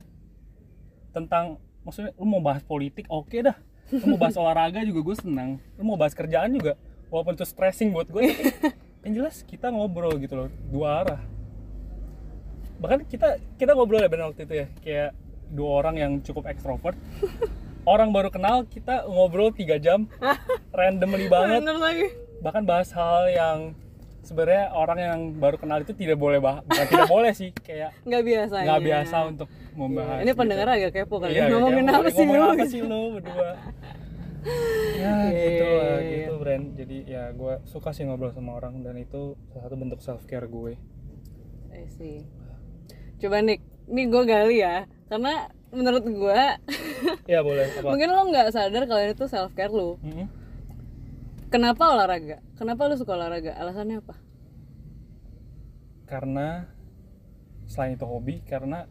tentang 1.11 1.59
maksudnya 1.83 2.11
lu 2.17 2.25
mau 2.27 2.41
bahas 2.41 2.63
politik 2.63 3.05
oke 3.11 3.35
dah. 3.43 3.55
Lu 3.91 4.15
mau 4.15 4.19
bahas 4.19 4.35
olahraga 4.39 4.81
juga 4.81 5.13
gue 5.13 5.15
senang. 5.19 5.59
Lu 5.75 5.83
mau 5.83 5.99
bahas 5.99 6.15
kerjaan 6.15 6.55
juga 6.55 6.79
walaupun 7.09 7.33
itu 7.37 7.45
stressing 7.45 7.93
buat 7.93 8.09
gue 8.09 8.33
yang 9.05 9.13
jelas 9.21 9.45
kita 9.45 9.69
ngobrol 9.69 10.17
gitu 10.17 10.45
loh 10.45 10.49
dua 10.69 11.05
arah. 11.05 11.21
Bahkan 12.81 13.07
kita 13.07 13.39
kita 13.55 13.71
ngobrol 13.77 14.01
ya 14.01 14.09
benar 14.09 14.33
waktu 14.33 14.43
itu 14.49 14.55
ya. 14.65 14.67
Kayak 14.81 15.09
dua 15.53 15.69
orang 15.85 15.95
yang 15.95 16.11
cukup 16.25 16.49
ekstrovert. 16.49 16.97
Orang 17.85 18.09
baru 18.09 18.33
kenal 18.33 18.65
kita 18.65 19.05
ngobrol 19.05 19.53
tiga 19.53 19.77
jam. 19.77 20.09
Randomly 20.77 21.29
banget. 21.29 21.61
Bener 21.61 21.77
lagi. 21.77 22.07
bahkan 22.43 22.61
bahas 22.67 22.91
hal 22.93 23.31
yang 23.31 23.57
sebenarnya 24.21 24.69
orang 24.73 24.99
yang 24.99 25.19
baru 25.37 25.57
kenal 25.57 25.81
itu 25.81 25.93
tidak 25.93 26.17
boleh 26.19 26.37
bah 26.41 26.61
bukan 26.65 26.85
tidak 26.89 27.09
boleh 27.09 27.31
sih 27.31 27.49
kayak 27.63 27.95
nggak 28.05 28.23
biasa 28.25 28.55
nggak 28.65 28.81
biasa 28.85 29.15
untuk 29.29 29.49
membahas 29.77 30.19
ini 30.19 30.29
gitu. 30.33 30.39
pendengar 30.41 30.67
agak 30.73 30.91
kepo 30.93 31.15
kali. 31.21 31.31
Iya, 31.35 31.45
ya 31.45 31.57
ngomongin 31.57 31.85
apa 31.89 32.09
sih 32.09 32.25
ngomongin 32.25 32.41
lu 32.41 32.53
apa 32.53 32.65
sih 32.65 32.81
lu 32.81 33.01
berdua? 33.17 33.49
Ya 33.55 33.55
Iya, 34.45 35.13
gitu 35.15 35.24
iya, 35.24 35.24
Brand 36.55 36.71
jadi 36.71 36.97
ya 37.03 37.23
gue 37.35 37.53
suka 37.67 37.91
sih 37.91 38.07
ngobrol 38.07 38.31
sama 38.31 38.55
orang 38.55 38.79
dan 38.79 38.95
itu 38.95 39.35
salah 39.51 39.67
satu 39.67 39.75
bentuk 39.75 39.99
self 39.99 40.23
care 40.23 40.47
gue 40.47 40.79
I 41.75 41.83
see. 41.91 42.23
Coba 43.19 43.43
Nick, 43.43 43.59
ini 43.91 44.07
gue 44.07 44.23
gali 44.23 44.63
ya, 44.63 44.87
karena 45.11 45.51
menurut 45.75 46.07
gue 46.07 46.39
ya 47.35 47.43
boleh 47.43 47.67
apa 47.67 47.91
mungkin 47.91 48.07
lo 48.07 48.31
nggak 48.31 48.47
sadar 48.55 48.87
kalau 48.87 49.03
itu 49.03 49.27
self 49.27 49.51
care 49.51 49.75
lo. 49.75 49.99
Mm-mm. 49.99 50.31
Kenapa 51.51 51.91
olahraga? 51.91 52.39
Kenapa 52.55 52.87
lo 52.87 52.95
suka 52.95 53.19
olahraga? 53.19 53.51
Alasannya 53.59 53.99
apa? 53.99 54.15
karena 56.05 56.69
selain 57.65 57.97
itu 57.97 58.05
hobi 58.05 58.37
karena 58.45 58.85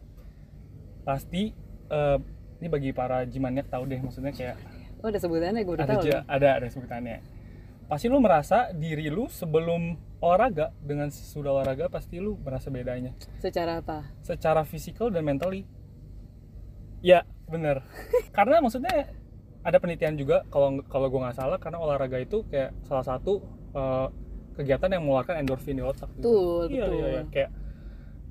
pasti 1.07 1.55
eh, 1.87 2.17
ini 2.59 2.67
bagi 2.67 2.91
para 2.91 3.23
jimanyak 3.23 3.71
tahu 3.71 3.87
deh 3.87 4.03
maksudnya 4.03 4.35
kayak 4.35 4.59
Oh 4.99 5.07
ada 5.07 5.15
sebutannya 5.15 5.63
gue 5.63 5.75
udah 5.79 5.87
ada 5.87 5.95
tahu. 5.95 6.11
ada 6.27 6.49
ada 6.59 6.67
sebutannya 6.67 7.23
pasti 7.85 8.09
lu 8.09 8.17
merasa 8.17 8.73
diri 8.73 9.07
lu 9.07 9.29
sebelum 9.29 9.93
olahraga 10.17 10.73
dengan 10.81 11.13
sudah 11.13 11.53
olahraga 11.53 11.85
pasti 11.87 12.17
lu 12.17 12.33
merasa 12.41 12.73
bedanya 12.73 13.13
Secara 13.37 13.81
apa? 13.81 14.09
secara 14.25 14.65
fisikal 14.65 15.13
dan 15.13 15.21
mentally 15.21 15.69
ya 17.01 17.21
bener 17.45 17.85
karena 18.37 18.57
maksudnya 18.57 19.13
ada 19.61 19.77
penelitian 19.77 20.17
juga 20.17 20.45
kalau 20.49 20.81
kalau 20.85 21.09
gue 21.09 21.19
nggak 21.21 21.37
salah 21.37 21.57
karena 21.57 21.77
olahraga 21.77 22.17
itu 22.17 22.45
kayak 22.49 22.73
salah 22.85 23.05
satu 23.05 23.41
eh, 23.73 24.07
kegiatan 24.55 24.89
yang 24.89 25.03
mengeluarkan 25.03 25.41
endorfin 25.41 25.75
di 25.75 25.83
otak 25.83 26.07
gitu. 26.15 26.21
Betul, 26.21 26.63
iya, 26.71 26.85
betul. 26.85 26.95
iya, 26.95 27.07
iya. 27.11 27.21
kayak 27.29 27.49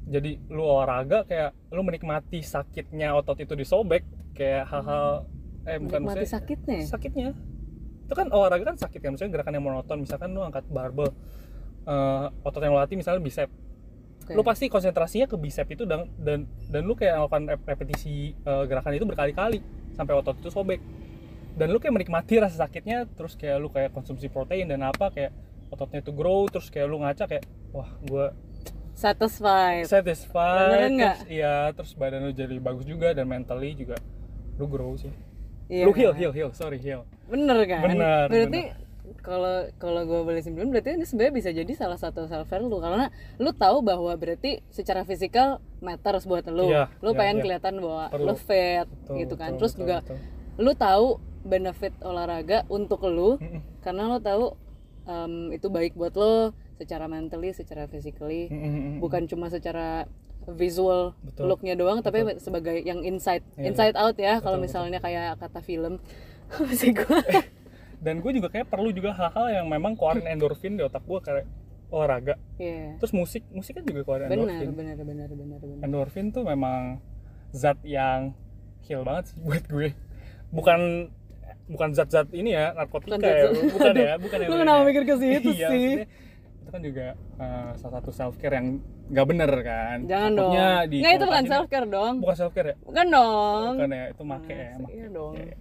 jadi 0.04 0.30
lu 0.50 0.62
olahraga 0.62 1.18
kayak 1.24 1.50
lu 1.70 1.80
menikmati 1.82 2.40
sakitnya 2.40 3.14
otot 3.14 3.38
itu 3.40 3.54
disobek 3.54 4.02
kayak 4.34 4.66
hal-hal 4.68 5.24
eh 5.64 5.78
bukan 5.80 6.00
Menikmati 6.04 6.26
sakitnya. 6.28 6.76
ya? 6.76 6.86
sakitnya 6.86 7.28
itu 8.04 8.14
kan 8.14 8.28
olahraga 8.28 8.64
kan 8.72 8.76
sakit 8.76 9.00
kan 9.00 9.10
misalnya 9.16 9.40
gerakan 9.40 9.52
yang 9.56 9.64
monoton 9.64 9.98
misalkan 10.04 10.30
lu 10.36 10.44
angkat 10.44 10.64
barbel 10.68 11.08
eh, 11.88 12.26
otot 12.44 12.60
yang 12.60 12.76
lu 12.76 12.80
latih 12.80 12.96
misalnya 13.00 13.20
bicep 13.24 13.48
Oke. 14.24 14.32
lu 14.32 14.42
pasti 14.44 14.68
konsentrasinya 14.72 15.28
ke 15.28 15.36
bicep 15.36 15.68
itu 15.72 15.84
dan 15.84 16.08
dan 16.20 16.48
dan 16.68 16.82
lu 16.84 16.96
kayak 16.96 17.16
melakukan 17.20 17.44
rep- 17.56 17.66
repetisi 17.68 18.32
eh, 18.36 18.64
gerakan 18.68 18.92
itu 18.96 19.04
berkali-kali 19.08 19.58
sampai 19.96 20.14
otot 20.16 20.36
itu 20.40 20.48
sobek 20.52 20.80
dan 21.54 21.70
lu 21.70 21.78
kayak 21.78 21.94
menikmati 21.94 22.42
rasa 22.42 22.66
sakitnya 22.66 23.06
terus 23.14 23.38
kayak 23.38 23.56
lu 23.62 23.68
kayak 23.70 23.94
konsumsi 23.94 24.26
protein 24.28 24.66
dan 24.68 24.82
apa 24.84 25.08
kayak 25.14 25.30
ototnya 25.70 26.02
itu 26.02 26.12
grow 26.12 26.46
terus 26.50 26.68
kayak 26.68 26.86
lu 26.86 27.00
ngaca 27.00 27.24
kayak 27.26 27.44
wah 27.72 27.88
gua 28.04 28.34
Satisfied. 28.94 29.90
satisfied 29.90 30.94
terus 30.94 31.26
iya 31.26 31.74
terus 31.74 31.98
badan 31.98 32.30
lu 32.30 32.32
jadi 32.32 32.54
bagus 32.62 32.86
juga 32.86 33.10
dan 33.10 33.26
mentally 33.26 33.74
juga 33.74 33.98
lu 34.54 34.70
grow 34.70 34.94
sih 34.94 35.10
Iya. 35.68 35.84
lu 35.88 35.92
heal 35.96 36.12
heal 36.12 36.32
heal 36.32 36.50
sorry 36.52 36.76
heal 36.76 37.08
Bener 37.24 37.56
kan? 37.64 37.88
Bener, 37.88 38.28
Berarti 38.28 38.62
kalau 39.24 39.64
kalau 39.80 40.04
gue 40.04 40.20
boleh 40.20 40.40
simpulin 40.44 40.68
berarti 40.68 40.96
ini 40.96 41.08
sebenarnya 41.08 41.32
bisa 41.32 41.50
jadi 41.56 41.72
salah 41.72 41.96
satu 41.96 42.28
self 42.28 42.48
care 42.52 42.60
lu 42.60 42.76
karena 42.80 43.08
lu 43.40 43.48
tahu 43.56 43.80
bahwa 43.80 44.12
berarti 44.16 44.60
secara 44.68 45.08
fisikal 45.08 45.64
matters 45.80 46.28
buat 46.28 46.44
lu. 46.52 46.68
Iya, 46.68 46.92
lu 47.00 47.12
iya, 47.12 47.18
pengen 47.20 47.36
iya. 47.40 47.42
kelihatan 47.48 47.74
bahwa 47.80 48.04
Perlu. 48.12 48.28
lu 48.28 48.34
fit 48.36 48.84
Betul, 48.84 49.16
gitu 49.24 49.34
kan. 49.40 49.50
betul, 49.56 49.58
Terus 49.64 49.72
betul, 49.72 49.80
juga 49.84 49.96
betul. 50.04 50.18
lu 50.60 50.72
tahu 50.76 51.06
benefit 51.44 51.94
olahraga 52.04 52.58
untuk 52.68 53.00
lu 53.08 53.36
karena 53.84 54.02
lu 54.08 54.18
tahu 54.20 54.44
em, 55.08 55.52
itu 55.56 55.66
baik 55.68 55.92
buat 55.96 56.12
lo 56.16 56.52
secara 56.74 57.06
mentally, 57.06 57.54
secara 57.54 57.86
physically, 57.86 58.50
bukan 58.98 59.30
cuma 59.30 59.46
secara 59.46 60.10
visual 60.46 61.16
Betul. 61.20 61.48
looknya 61.48 61.72
doang 61.72 61.98
tapi 61.98 62.36
sebagai 62.36 62.76
yang 62.78 63.00
inside 63.00 63.40
Iya, 63.54 63.70
inside 63.70 63.94
out 63.94 64.14
ya 64.14 64.38
kalau 64.38 64.56
Betul, 64.56 64.66
misalnya 64.66 64.98
kayak 64.98 65.38
kata 65.38 65.60
film. 65.60 65.96
Masih 66.60 66.92
gue 66.92 67.20
dan 68.04 68.20
gue 68.20 68.32
juga 68.32 68.48
kayak 68.48 68.68
perlu 68.68 68.92
juga 68.92 69.10
hal-hal 69.10 69.46
yang 69.54 69.66
memang 69.66 69.96
keluarin 69.96 70.26
endorfin 70.26 70.76
di 70.76 70.84
otak 70.84 71.00
gue 71.02 71.18
kayak 71.18 71.48
olahraga. 71.88 72.34
Iya. 72.56 72.98
terus 72.98 73.12
musik 73.12 73.40
musik 73.48 73.72
kan 73.74 73.84
juga 73.84 74.02
keluarin 74.02 74.28
benar 74.28 74.44
endorfin. 74.50 74.68
benar 74.74 74.96
benar 74.98 75.28
benar 75.30 75.58
benar. 75.58 75.76
Endorfin 75.80 76.26
tuh 76.28 76.44
memang 76.44 77.00
zat 77.50 77.80
yang 77.80 78.36
heal 78.82 79.00
banget 79.02 79.32
sih 79.32 79.38
buat 79.46 79.64
gue. 79.64 79.96
Bukan 80.50 81.08
bukan 81.64 81.96
zat-zat 81.96 82.28
ini 82.30 82.52
ya 82.52 82.76
narkotika 82.76 83.16
Bukan 83.16 83.24
ya 83.24 83.48
bukan 83.72 83.94
ya 83.96 84.12
bukan 84.20 84.36
yang 84.36 84.50
Lu 84.52 84.56
kenapa 84.60 84.80
ya. 84.80 84.84
mikir 84.84 85.02
ke 85.02 85.14
situ 85.16 85.50
Iya, 85.50 85.68
sih? 85.72 85.88
Itu 86.64 86.70
kan 86.70 86.80
juga 86.80 87.06
eh, 87.36 87.70
salah 87.76 87.94
satu 88.00 88.10
self 88.10 88.34
care 88.34 88.56
yang 88.56 88.80
nggak 89.04 89.26
bener 89.28 89.50
kan? 89.60 89.98
Jangan 90.04 90.30
dong 90.32 90.48
Takutnya 90.50 90.68
di 90.84 90.96
nggak 90.96 91.12
itu 91.12 91.18
bukan 91.20 91.28
konotasinya- 91.28 91.52
self 91.52 91.66
care 91.68 91.86
dong. 91.86 92.14
Bukan 92.18 92.34
self 92.34 92.52
care 92.52 92.68
ya? 92.72 92.76
Bukan 92.80 93.06
dong. 93.06 93.70
Bukan 93.76 93.90
ya 93.90 94.04
itu 94.08 94.22
make 94.24 94.48
ya 94.48 94.56
Masa 94.66 94.80
make. 94.80 94.90
iya 94.90 95.06
dong. 95.08 95.34
Iya. 95.34 95.54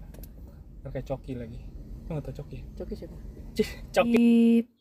Ntar 0.80 0.90
kayak 0.90 1.06
coki 1.06 1.34
lagi. 1.36 1.60
Lu 2.04 2.10
nggak 2.10 2.24
tau 2.24 2.34
coki? 2.34 2.58
Coki 2.74 2.94
siapa? 2.96 3.16
Coki. 3.94 4.32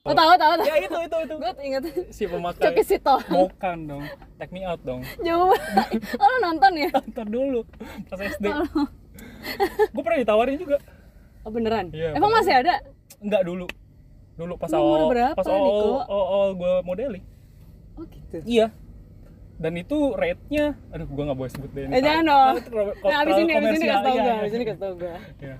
Oh 0.02 0.10
tahu 0.12 0.30
tahu 0.34 0.52
tahu. 0.56 0.64
Ya 0.64 0.76
itu 0.80 0.96
itu 0.96 1.16
itu. 1.20 1.34
Gue 1.36 1.52
inget 1.60 1.82
si 2.08 2.24
pemakai. 2.24 2.62
Coki 2.64 2.82
sito 2.82 3.14
bukan 3.28 3.78
dong. 3.84 4.04
Take 4.38 4.50
me 4.50 4.62
out 4.62 4.80
dong. 4.80 5.02
Jauh. 5.26 5.52
Oh 6.14 6.26
lo 6.28 6.36
nonton 6.40 6.72
ya? 6.76 6.90
Ntar 7.04 7.26
dulu 7.26 7.66
pas 8.06 8.16
SD 8.16 8.46
gue 9.90 10.02
pernah 10.02 10.18
ditawarin 10.18 10.54
juga. 10.56 10.78
Oh 11.42 11.50
beneran? 11.50 11.90
Iya, 11.90 12.14
emang 12.14 12.30
masih 12.30 12.54
ada? 12.56 12.78
Enggak 13.18 13.42
dulu 13.42 13.66
dulu 14.34 14.54
pas 14.56 14.70
awal 14.70 15.06
berapa, 15.06 15.34
pas 15.34 15.44
awal 15.44 15.60
Niko? 15.62 15.86
awal, 16.02 16.24
awal 16.26 16.48
gue 16.54 16.72
modeling 16.82 17.24
oh 17.92 18.04
gitu 18.04 18.36
iya 18.44 18.66
dan 19.56 19.72
itu 19.74 19.94
rate-nya 20.12 20.74
aduh 20.88 21.06
gue 21.06 21.22
nggak 21.22 21.38
boleh 21.38 21.50
sebut 21.50 21.70
deh 21.70 21.82
ini. 21.84 21.92
Eh, 21.92 22.02
jangan 22.02 22.24
dong. 22.26 22.54
Nah 23.04 23.18
abis 23.22 23.36
ini 23.38 23.52
abis 23.52 23.70
ini 23.70 23.84
kasih 23.84 24.02
tau 24.02 24.10
Iya, 24.10 24.18
gue 24.18 24.26
iya. 24.26 24.40
abis 24.40 24.52
ini 24.52 24.64
kasih 24.64 24.80
tau 24.80 24.92
gue 24.94 25.14
Iya. 25.44 25.56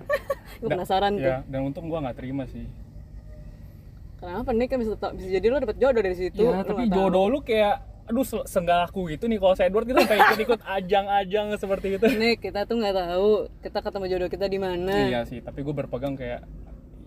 gue 0.59 0.69
penasaran 0.69 1.13
tuh 1.15 1.37
dan 1.45 1.61
untung 1.63 1.87
gue 1.87 1.99
nggak 2.01 2.17
terima 2.17 2.45
sih 2.47 2.67
kenapa 4.17 4.51
nih 4.51 4.67
kan 4.67 4.77
bisa 4.79 4.91
bisa 5.13 5.29
jadi 5.31 5.47
lo 5.49 5.59
dapet 5.59 5.77
jodoh 5.77 5.99
dari 6.01 6.17
situ 6.17 6.43
lo 6.43 6.63
tapi 6.63 6.87
jodoh 6.89 7.27
lu 7.29 7.39
kayak 7.41 7.75
aduh 8.05 8.23
se- 8.23 8.47
seenggak 8.47 8.85
aku 8.85 9.07
gitu 9.09 9.27
nih 9.27 9.37
kalau 9.37 9.55
saya 9.55 9.67
Edward 9.69 9.85
kita 9.85 9.99
sampai 10.01 10.19
ikut-ikut 10.21 10.61
ajang-ajang 10.61 11.47
seperti 11.57 11.87
itu 11.93 12.07
Nih 12.13 12.35
kita 12.37 12.65
tuh 12.65 12.77
nggak 12.77 12.95
tahu 12.97 13.31
kita 13.61 13.79
ketemu 13.79 14.05
jodoh 14.09 14.29
kita 14.29 14.47
di 14.47 14.59
mana. 14.59 14.95
Iya 15.05 15.21
sih, 15.23 15.39
tapi 15.39 15.61
gue 15.61 15.71
berpegang 15.73 16.15
kayak 16.15 16.43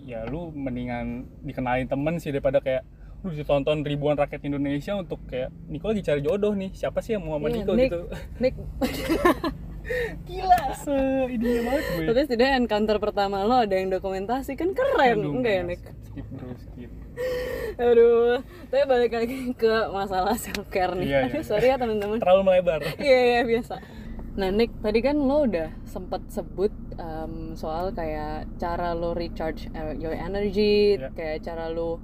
ya 0.05 0.23
lu 0.23 0.49
mendingan 0.51 1.05
dikenalin 1.41 1.85
temen 1.85 2.15
sih 2.15 2.29
daripada 2.29 2.57
kayak 2.59 2.85
lu 3.21 3.33
ditonton 3.33 3.81
ribuan 3.81 4.13
rakyat 4.13 4.37
Indonesia 4.43 4.93
untuk 4.93 5.17
kayak 5.25 5.49
Niko 5.65 5.89
lagi 5.89 6.01
cari 6.01 6.21
jodoh 6.21 6.53
nih 6.53 6.69
siapa 6.71 7.01
sih 7.01 7.13
yang 7.13 7.25
mau 7.25 7.35
sama 7.35 7.49
Iya, 7.49 7.55
Niko 7.57 7.73
Nick. 7.73 7.89
gitu 7.89 7.99
Nick, 8.37 8.55
gila 10.25 10.57
se 10.75 10.97
ininya 11.27 11.61
banget 11.63 11.85
gue 11.91 12.05
tapi 12.07 12.19
setidaknya 12.23 12.53
encounter 12.57 12.97
pertama 12.97 13.41
lo 13.41 13.61
ada 13.61 13.73
yang 13.73 13.89
dokumentasi 13.89 14.53
kan 14.53 14.73
keren, 14.73 15.21
Aduh, 15.21 15.33
enggak 15.35 15.53
ya. 15.53 15.63
Nick? 15.63 15.81
skip 16.03 16.25
bro 16.31 16.53
skip 16.55 16.91
Aduh, 17.77 18.43
tapi 18.67 18.83
balik 18.85 19.11
lagi 19.13 19.37
ke 19.53 19.73
masalah 19.89 20.35
self 20.35 20.67
care 20.67 20.91
nih. 20.93 21.07
Iya, 21.07 21.19
iya. 21.29 21.39
sorry 21.41 21.71
ya 21.71 21.79
teman-teman. 21.79 22.19
terlalu 22.19 22.41
melebar 22.43 22.83
Iya 22.99 23.19
iya 23.23 23.41
biasa. 23.41 23.79
Nah 24.35 24.49
Nick, 24.49 24.71
tadi 24.77 24.99
kan 24.99 25.15
lo 25.15 25.43
udah 25.43 25.71
sempat 25.85 26.27
sebut 26.27 26.67
em, 26.93 27.55
soal 27.55 27.91
kayak 27.91 28.51
cara 28.55 28.91
lo 28.91 29.11
recharge 29.11 29.71
eh, 29.71 29.95
your 29.95 30.11
energy, 30.11 30.95
Iya. 30.95 31.07
kayak 31.09 31.37
cara 31.41 31.69
lo 31.69 32.03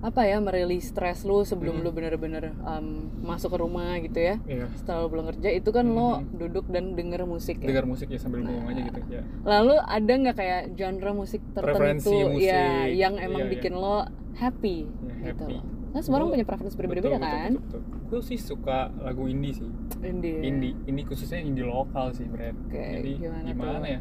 apa 0.00 0.24
ya 0.24 0.40
merilis 0.40 0.88
stres 0.88 1.22
lo 1.22 1.44
sebelum 1.44 1.84
lo 1.84 1.92
bener-bener 1.92 2.56
em, 2.56 2.86
masuk 3.20 3.52
ke 3.52 3.58
rumah 3.60 3.94
gitu 3.98 4.18
ya. 4.18 4.34
iya 4.44 4.66
Setelah 4.74 4.98
lo 4.98 5.08
pulang 5.08 5.28
kerja 5.28 5.48
itu 5.52 5.68
kan 5.68 5.86
lo 5.86 6.08
duduk 6.32 6.66
dan 6.66 6.92
denger 6.92 7.22
musik 7.22 7.60
ya. 7.60 7.68
dengar 7.68 7.84
musik 7.84 8.08
ya 8.08 8.16
sambil 8.16 8.40
bengong 8.40 8.66
aja 8.66 8.80
gitu 8.82 9.00
ya 9.12 9.22
Lalu 9.44 9.74
ada 9.78 10.12
nggak 10.16 10.36
kayak 10.36 10.62
genre 10.72 11.12
musik 11.12 11.44
Preferensi 11.52 12.08
tertentu 12.08 12.32
musik. 12.32 12.48
ya 12.48 12.64
yang 12.88 13.14
emang 13.14 13.42
Iya, 13.42 13.46
iya. 13.46 13.52
bikin 13.52 13.74
lo 13.74 13.96
happy 14.34 14.78
Ya, 14.88 15.14
gitu 15.28 15.44
happy. 15.44 15.54
loh. 15.54 15.64
Nah, 15.90 16.00
semua 16.00 16.18
orang 16.18 16.30
punya 16.30 16.44
preferensi 16.44 16.76
berbeda-beda 16.76 17.10
betul, 17.12 17.26
kan? 17.26 17.52
betul, 17.56 17.80
betul. 17.82 17.98
gue 18.08 18.20
sih 18.24 18.38
suka 18.38 18.78
lagu 19.00 19.26
indie 19.26 19.54
sih 19.54 19.66
Indie. 20.00 20.38
indie 20.40 20.74
ini 20.84 21.02
khususnya 21.02 21.38
indie 21.38 21.62
lokal 21.62 22.10
sih 22.10 22.24
Brad 22.24 22.54
Oke, 22.54 22.78
jadi 22.78 23.12
gimana 23.16 23.42
gimana, 23.44 23.76
tuh? 23.76 23.86
ya 23.88 24.00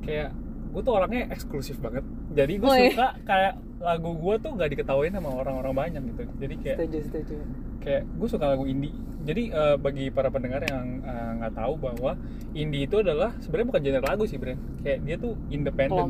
kayak 0.00 0.28
gue 0.70 0.82
tuh 0.82 0.92
orangnya 0.92 1.22
eksklusif 1.28 1.76
banget 1.78 2.04
jadi 2.30 2.52
gue 2.54 2.66
Oh, 2.66 2.74
iya? 2.74 2.90
suka 2.90 3.06
kayak 3.22 3.52
lagu 3.78 4.10
gue 4.14 4.34
tuh 4.38 4.50
gak 4.54 4.68
diketahuin 4.70 5.12
sama 5.12 5.28
orang-orang 5.30 5.74
banyak 5.74 6.02
gitu 6.06 6.22
jadi 6.36 6.54
kayak 6.58 6.76
Setuju, 6.78 6.98
setuju. 7.02 7.34
kayak 7.80 8.02
gue 8.06 8.28
suka 8.28 8.44
lagu 8.46 8.64
indie 8.64 8.92
jadi 9.24 9.42
eh, 9.48 9.76
bagi 9.76 10.08
para 10.08 10.28
pendengar 10.28 10.60
yang 10.62 11.00
eh, 11.00 11.30
nggak 11.38 11.52
tahu 11.54 11.74
bahwa 11.78 12.20
indie 12.52 12.84
itu 12.84 12.96
adalah 12.98 13.32
sebenarnya 13.38 13.68
bukan 13.70 13.80
genre 13.82 14.04
lagu 14.04 14.24
sih 14.24 14.36
Brad 14.36 14.56
kayak 14.80 14.98
dia 15.00 15.16
tuh 15.16 15.32
independen 15.48 16.08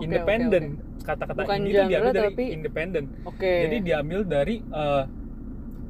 Oke, 0.00 0.06
independen 0.08 0.64
oke, 0.74 1.04
kata-kata 1.04 1.38
Bukan 1.38 1.56
indie 1.58 1.68
itu 1.68 1.76
genre, 1.76 1.90
diambil 1.90 2.12
dari 2.12 2.28
tapi- 2.32 2.50
independen 2.50 3.04
Oke. 3.22 3.52
jadi 3.68 3.76
diambil 3.78 4.20
dari 4.24 4.56
eh, 4.60 5.04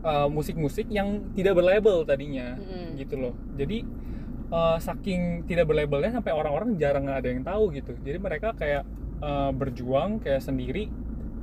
eh, 0.03 0.29
musik-musik 0.29 0.87
yang 0.89 1.09
tidak 1.33 1.55
berlabel 1.55 2.03
tadinya 2.03 2.57
Mm-mm. 2.57 2.97
gitu 2.97 3.15
loh. 3.17 3.35
Jadi 3.55 3.79
eh, 4.51 4.77
saking 4.79 5.23
tidak 5.45 5.67
berlabelnya 5.67 6.11
sampai 6.13 6.33
orang-orang 6.33 6.75
jarang 6.75 7.07
ada 7.07 7.25
yang 7.25 7.43
tahu 7.43 7.71
gitu. 7.71 7.95
Jadi 7.97 8.19
mereka 8.19 8.51
kayak 8.53 8.83
eh, 9.21 9.51
berjuang 9.53 10.19
kayak 10.19 10.41
sendiri 10.41 10.91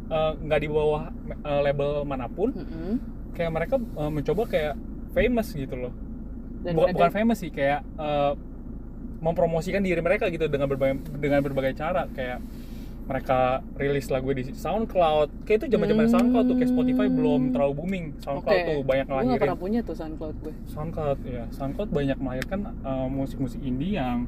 nggak 0.07 0.59
di 0.59 0.69
bawah 0.69 1.11
eh, 1.43 1.61
label 1.61 2.03
mana 2.03 2.27
pun. 2.27 2.51
Mm-mm. 2.51 2.93
kayak 3.31 3.51
mereka 3.53 3.75
eh, 3.77 4.09
mencoba 4.09 4.43
kayak 4.47 4.73
famous 5.11 5.51
gitu 5.51 5.75
loh. 5.77 5.93
Dan 6.63 6.73
Bukan- 6.73 6.93
bukan 6.95 7.11
famous 7.11 7.39
sih 7.39 7.51
kayak 7.51 7.83
eh, 7.95 8.31
mempromosikan 9.17 9.81
diri 9.81 9.99
mereka 9.99 10.29
gitu 10.29 10.45
dengan 10.45 10.67
berbagai 10.67 11.01
dengan 11.17 11.41
berbagai 11.41 11.73
cara 11.73 12.05
kayak 12.11 12.39
mereka 13.07 13.63
rilis 13.79 14.11
lagu 14.11 14.35
di 14.35 14.51
SoundCloud 14.51 15.47
kayak 15.47 15.63
itu 15.63 15.67
zaman-zaman 15.71 16.05
Hmm. 16.05 16.13
SoundCloud 16.13 16.45
tuh 16.45 16.55
kayak 16.59 16.71
Spotify 16.75 17.07
belum 17.07 17.41
terlalu 17.55 17.73
booming 17.73 18.05
SoundCloud 18.19 18.59
Oke. 18.59 18.67
tuh 18.67 18.79
banyak 18.83 19.05
Gue 19.07 19.13
gak 19.15 19.23
ngelahirin 19.23 19.41
pernah 19.47 19.57
punya 19.57 19.79
tuh 19.79 19.95
SoundCloud 19.95 20.35
gue. 20.43 20.53
SoundCloud 20.67 21.19
ya 21.23 21.43
SoundCloud 21.49 21.89
banyak 21.89 22.17
melahirkan 22.19 22.59
eh, 22.67 23.07
musik-musik 23.07 23.63
indie 23.63 23.95
yang 23.95 24.27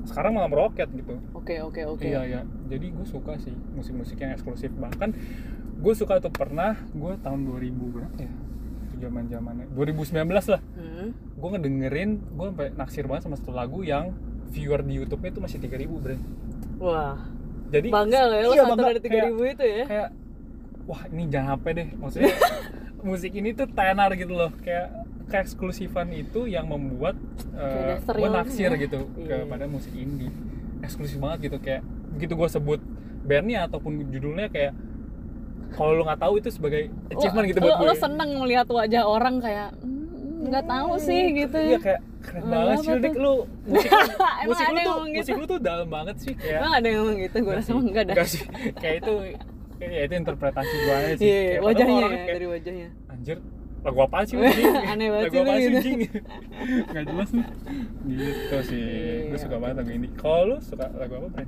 sekarang 0.00 0.32
malah 0.32 0.48
meroket 0.48 0.88
gitu 0.94 1.18
Oke 1.34 1.58
oke 1.60 1.82
oke. 1.84 2.06
Iya 2.06 2.22
iya. 2.24 2.40
Jadi 2.70 2.86
gue 2.94 3.04
suka 3.04 3.34
sih 3.36 3.52
musik-musik 3.74 4.16
yang 4.16 4.32
eksklusif. 4.32 4.70
Bahkan 4.72 5.10
gue 5.82 5.94
suka 5.98 6.22
tuh 6.22 6.30
pernah 6.30 6.78
gue 6.94 7.12
tahun 7.20 7.40
2000 7.44 7.94
berapa 7.98 8.16
ya? 8.16 8.32
Zaman 9.00 9.26
zamannya 9.26 9.66
2019 9.74 10.28
lah. 10.46 10.62
Hmm. 10.78 11.10
Gue 11.34 11.48
ngedengerin, 11.50 12.10
gue 12.20 12.46
sampai 12.46 12.68
naksir 12.76 13.04
banget 13.08 13.26
sama 13.26 13.36
satu 13.40 13.50
lagu 13.50 13.80
yang 13.82 14.12
viewer 14.50 14.80
di 14.82 14.92
YouTube-nya 14.96 15.30
itu 15.30 15.40
masih 15.40 15.58
3000 15.58 15.86
bre. 15.96 16.16
Wah. 16.78 17.16
Jadi 17.70 17.86
Bangga 17.88 18.20
loh 18.26 18.34
ya 18.34 18.42
lo 18.42 18.52
iya, 18.52 18.64
satu 18.66 18.82
dari 18.82 18.98
tiga 18.98 19.18
ribu 19.24 19.42
itu 19.44 19.62
ya. 19.62 19.84
Kayak 19.86 20.08
wah 20.84 21.02
ini 21.06 21.22
jangan 21.26 21.48
HP 21.54 21.64
deh. 21.70 21.88
Maksudnya 21.94 22.34
musik 23.06 23.32
ini 23.32 23.50
tuh 23.52 23.66
tenar 23.70 24.10
gitu 24.12 24.34
loh. 24.34 24.50
Kayak 24.58 24.90
keeksklusifan 25.30 26.10
itu 26.10 26.44
yang 26.44 26.66
membuat 26.66 27.14
Kayak 27.54 28.02
ada 28.02 28.18
gue 28.18 28.28
naksir 28.28 28.70
ya. 28.70 28.78
gitu 28.80 29.00
Iya. 29.16 29.46
kepada 29.46 29.64
musik 29.64 29.94
indie 29.94 30.34
eksklusif 30.80 31.20
banget 31.20 31.38
gitu 31.46 31.58
kayak 31.60 31.82
begitu 32.10 32.34
gue 32.34 32.48
sebut 32.48 32.80
bandnya 33.22 33.68
ataupun 33.68 34.10
judulnya 34.10 34.48
kayak 34.48 34.74
kalau 35.70 35.94
lu 35.94 36.02
nggak 36.02 36.18
tahu 36.18 36.40
itu 36.40 36.50
sebagai 36.50 36.90
achievement 37.06 37.46
Lo- 37.46 37.50
gitu 37.52 37.58
buat 37.60 37.70
lo, 37.70 37.78
gue 37.78 37.86
lo 37.86 37.94
seneng 37.94 38.30
melihat 38.40 38.66
wajah 38.66 39.02
orang 39.04 39.38
kayak 39.38 39.70
"Hmm, 39.78 39.99
nggak 40.40 40.64
tahu 40.64 40.92
sih 40.98 41.22
gitu. 41.34 41.58
iya 41.58 41.78
kayak 41.78 42.00
keren 42.20 42.42
Lagu 42.42 42.50
banget 42.50 42.72
apa 42.72 42.82
sih 42.82 42.96
Dik 42.98 43.16
lu 43.16 43.34
musik 43.68 43.90
lu, 43.90 44.08
musik 44.46 44.66
ada 44.66 44.80
tuh 44.80 44.96
gitu? 45.02 45.18
musik 45.18 45.34
lu 45.36 45.44
tuh 45.46 45.58
dalam 45.58 45.88
banget 45.88 46.16
sih 46.18 46.32
kayak 46.32 46.58
Emang 46.58 46.72
ada 46.72 46.86
yang 46.86 46.98
ngomong 46.98 47.18
gitu? 47.18 47.36
Gue 47.38 47.54
rasa 47.54 47.70
enggak. 47.72 48.04
Enggak 48.06 48.28
sih 48.28 48.42
kayak 48.74 48.96
itu 48.98 49.12
kayak 49.76 49.90
ya 49.90 50.02
itu 50.02 50.14
interpretasi 50.16 50.74
gue 50.78 50.94
aja 50.94 51.12
sih 51.14 51.22
Iya, 51.22 51.40
Kayak 51.40 51.62
wajahnya 51.62 51.94
ya, 51.94 52.06
kayak, 52.06 52.26
dari 52.30 52.46
wajahnya. 52.46 52.88
anjir 53.08 53.36
lagu 53.80 53.98
apaan 53.98 54.24
sih? 54.24 54.36
Aneh 54.92 55.06
banget 55.08 55.26
lagu 55.26 55.38
apaan 55.40 55.60
sih 55.80 55.92
gitu. 55.98 56.18
Nggak 56.86 57.04
jelas 57.06 57.28
nih 57.30 57.46
gitu 58.10 58.56
sih 58.62 58.84
gue 59.22 59.30
Iya, 59.30 59.36
suka 59.38 59.54
oke. 59.54 59.62
banget 59.62 59.76
lagu 59.78 59.90
ini 59.90 60.08
kalau 60.14 60.42
lu 60.46 60.56
suka 60.60 60.84
lagu 60.92 61.12
apa 61.16 61.28
Bre? 61.30 61.44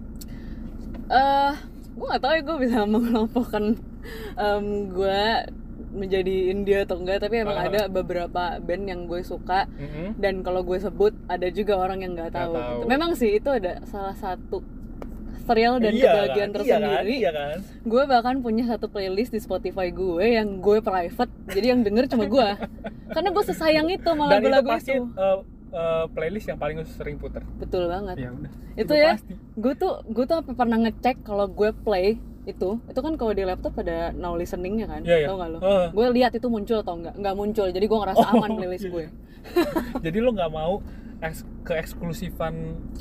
Eh, 1.13 1.53
gue 1.93 2.07
gak 2.09 2.23
tahu 2.23 2.33
ya 2.33 2.43
gue 2.43 2.57
bisa 2.59 2.79
mengelompokkan 2.89 3.65
em, 4.35 4.65
gue 4.89 5.23
menjadi 5.93 6.35
India 6.49 6.83
atau 6.83 6.97
enggak 6.97 7.21
tapi 7.21 7.39
emang 7.39 7.55
Ah. 7.55 7.69
ada 7.69 7.81
beberapa 7.87 8.43
band 8.59 8.85
yang 8.85 9.01
gue 9.05 9.21
suka 9.23 9.69
Mm-mm. 9.71 10.17
dan 10.17 10.41
kalau 10.41 10.61
gue 10.61 10.77
sebut 10.77 11.13
ada 11.27 11.47
juga 11.49 11.77
orang 11.77 12.01
yang 12.01 12.13
nggak 12.13 12.33
tahu. 12.33 12.53
tahu. 12.53 12.77
gitu. 12.79 12.89
Memang 12.89 13.11
sih 13.13 13.31
itu 13.35 13.49
ada 13.49 13.85
salah 13.85 14.13
satu 14.15 14.65
thrill 15.43 15.77
dan 15.77 15.91
Iya 15.91 16.05
kebahagiaan 16.07 16.39
kan? 16.47 16.57
tersendiri. 16.57 16.87
Iya 16.89 16.97
kan? 16.97 17.05
Iya 17.13 17.31
kan? 17.35 17.59
Gue 17.85 18.03
bahkan 18.05 18.35
punya 18.39 18.65
satu 18.65 18.87
playlist 18.87 19.31
di 19.31 19.39
Spotify 19.39 19.91
gue 19.91 20.25
yang 20.25 20.59
gue 20.59 20.79
private, 20.81 21.33
jadi 21.47 21.67
yang 21.69 21.83
denger 21.83 22.07
cuma 22.09 22.25
gue. 22.27 22.49
Karena 23.15 23.29
gue 23.29 23.45
sesayang 23.45 23.89
itu 23.89 24.07
sama 24.07 24.31
Dan 24.31 24.39
itu 24.39 24.49
lagu-lagu 24.49 24.69
pasti 24.71 24.93
itu. 24.93 25.05
uh, 25.13 25.39
uh, 25.71 26.05
playlist 26.09 26.47
yang 26.47 26.57
paling 26.57 26.79
sering 26.89 27.17
puter. 27.17 27.43
Betul 27.59 27.85
banget. 27.87 28.17
Ya 28.19 28.31
udah. 28.31 28.51
itu 28.73 28.95
ya, 28.95 29.13
gue 29.55 29.75
tuh 29.75 30.01
gue 30.07 30.25
tuh 30.25 30.37
apa 30.39 30.51
pernah 30.53 30.79
ngecek 30.81 31.21
kalau 31.23 31.45
gue 31.45 31.75
play 31.77 32.17
itu, 32.45 32.69
itu 32.83 33.01
kan 33.01 33.15
kalau 33.15 33.31
di 33.31 33.43
laptop 33.43 33.75
ada 33.77 34.11
now 34.13 34.33
listeningnya 34.33 34.87
kan, 34.87 35.01
Iya, 35.01 35.17
iya. 35.17 35.27
tau 35.27 35.37
gak 35.37 35.49
lo? 35.49 35.59
Heeh. 35.59 35.87
Gue 35.91 36.07
lihat 36.13 36.33
itu 36.33 36.47
muncul 36.47 36.77
atau 36.77 36.95
enggak, 36.95 37.15
nggak 37.15 37.35
muncul, 37.35 37.67
jadi 37.67 37.85
gue 37.85 37.99
ngerasa 37.99 38.25
Oh, 38.25 38.33
aman 38.33 38.51
playlist 38.57 38.85
iya. 38.85 38.91
gue. 38.91 39.07
Jadi 40.05 40.19
lu 40.19 40.31
nggak 40.31 40.51
mau 40.51 40.79
eks- 41.21 41.43
keeksklusifan 41.63 42.55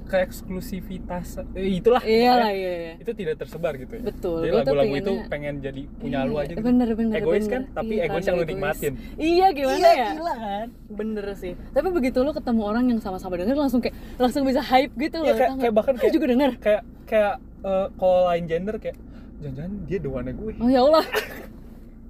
keeksklusivitas 0.08 1.42
eh, 1.52 1.78
itulah 1.78 2.02
Iya 2.02 2.32
lah, 2.32 2.50
pokoknya 2.50 2.58
iya, 2.60 2.72
iya. 2.76 2.94
itu 2.98 3.12
tidak 3.12 3.36
tersebar 3.38 3.74
gitu 3.76 3.94
ya. 3.96 4.02
Betul, 4.04 4.38
Jadi 4.42 4.54
lagu-lagu 4.56 4.96
itu 4.96 5.14
pengen 5.28 5.56
jadi 5.60 5.82
punya 5.96 6.20
lu 6.24 6.34
Iya, 6.34 6.42
aja 6.42 6.52
gitu. 6.52 6.62
Bener 6.64 6.90
bener. 6.92 7.16
Egois 7.16 7.42
bener. 7.42 7.52
kan, 7.52 7.62
tapi 7.72 7.94
Iya, 7.96 8.04
egois 8.04 8.24
yang 8.24 8.36
lu 8.36 8.40
egois. 8.40 8.52
nikmatin. 8.52 8.94
Iya 9.18 9.48
gimana 9.52 9.88
ya? 9.88 10.10
gila 10.12 10.34
kan? 10.36 10.68
Bener 10.88 11.26
sih. 11.36 11.54
Tapi 11.68 11.88
begitu 11.90 12.18
lo 12.20 12.32
ketemu 12.32 12.62
orang 12.64 12.86
yang 12.88 13.00
sama-sama 13.00 13.34
denger 13.36 13.54
langsung 13.56 13.80
kayak 13.80 13.96
langsung 14.18 14.42
bisa 14.44 14.62
hype 14.62 14.94
gitu 14.96 15.16
loh. 15.18 15.26
Iya, 15.28 15.34
kayak, 15.36 15.42
tau 15.42 15.52
nggak? 15.52 15.62
kayak 15.62 15.76
bahkan 15.76 15.94
Lu 15.94 16.00
kayak 16.00 16.14
juga 16.14 16.26
denger. 16.28 16.52
kayak 16.58 16.82
kayak 17.06 17.34
uh, 17.62 17.88
kalau 17.96 18.18
lain 18.28 18.46
gender 18.46 18.76
kayak 18.78 18.98
jangan-jangan 19.42 19.74
dia 19.84 19.98
the 19.98 20.08
one 20.08 20.30
gue. 20.30 20.54
Oh 20.56 20.70
ya 20.70 20.82
Allah. 20.82 21.06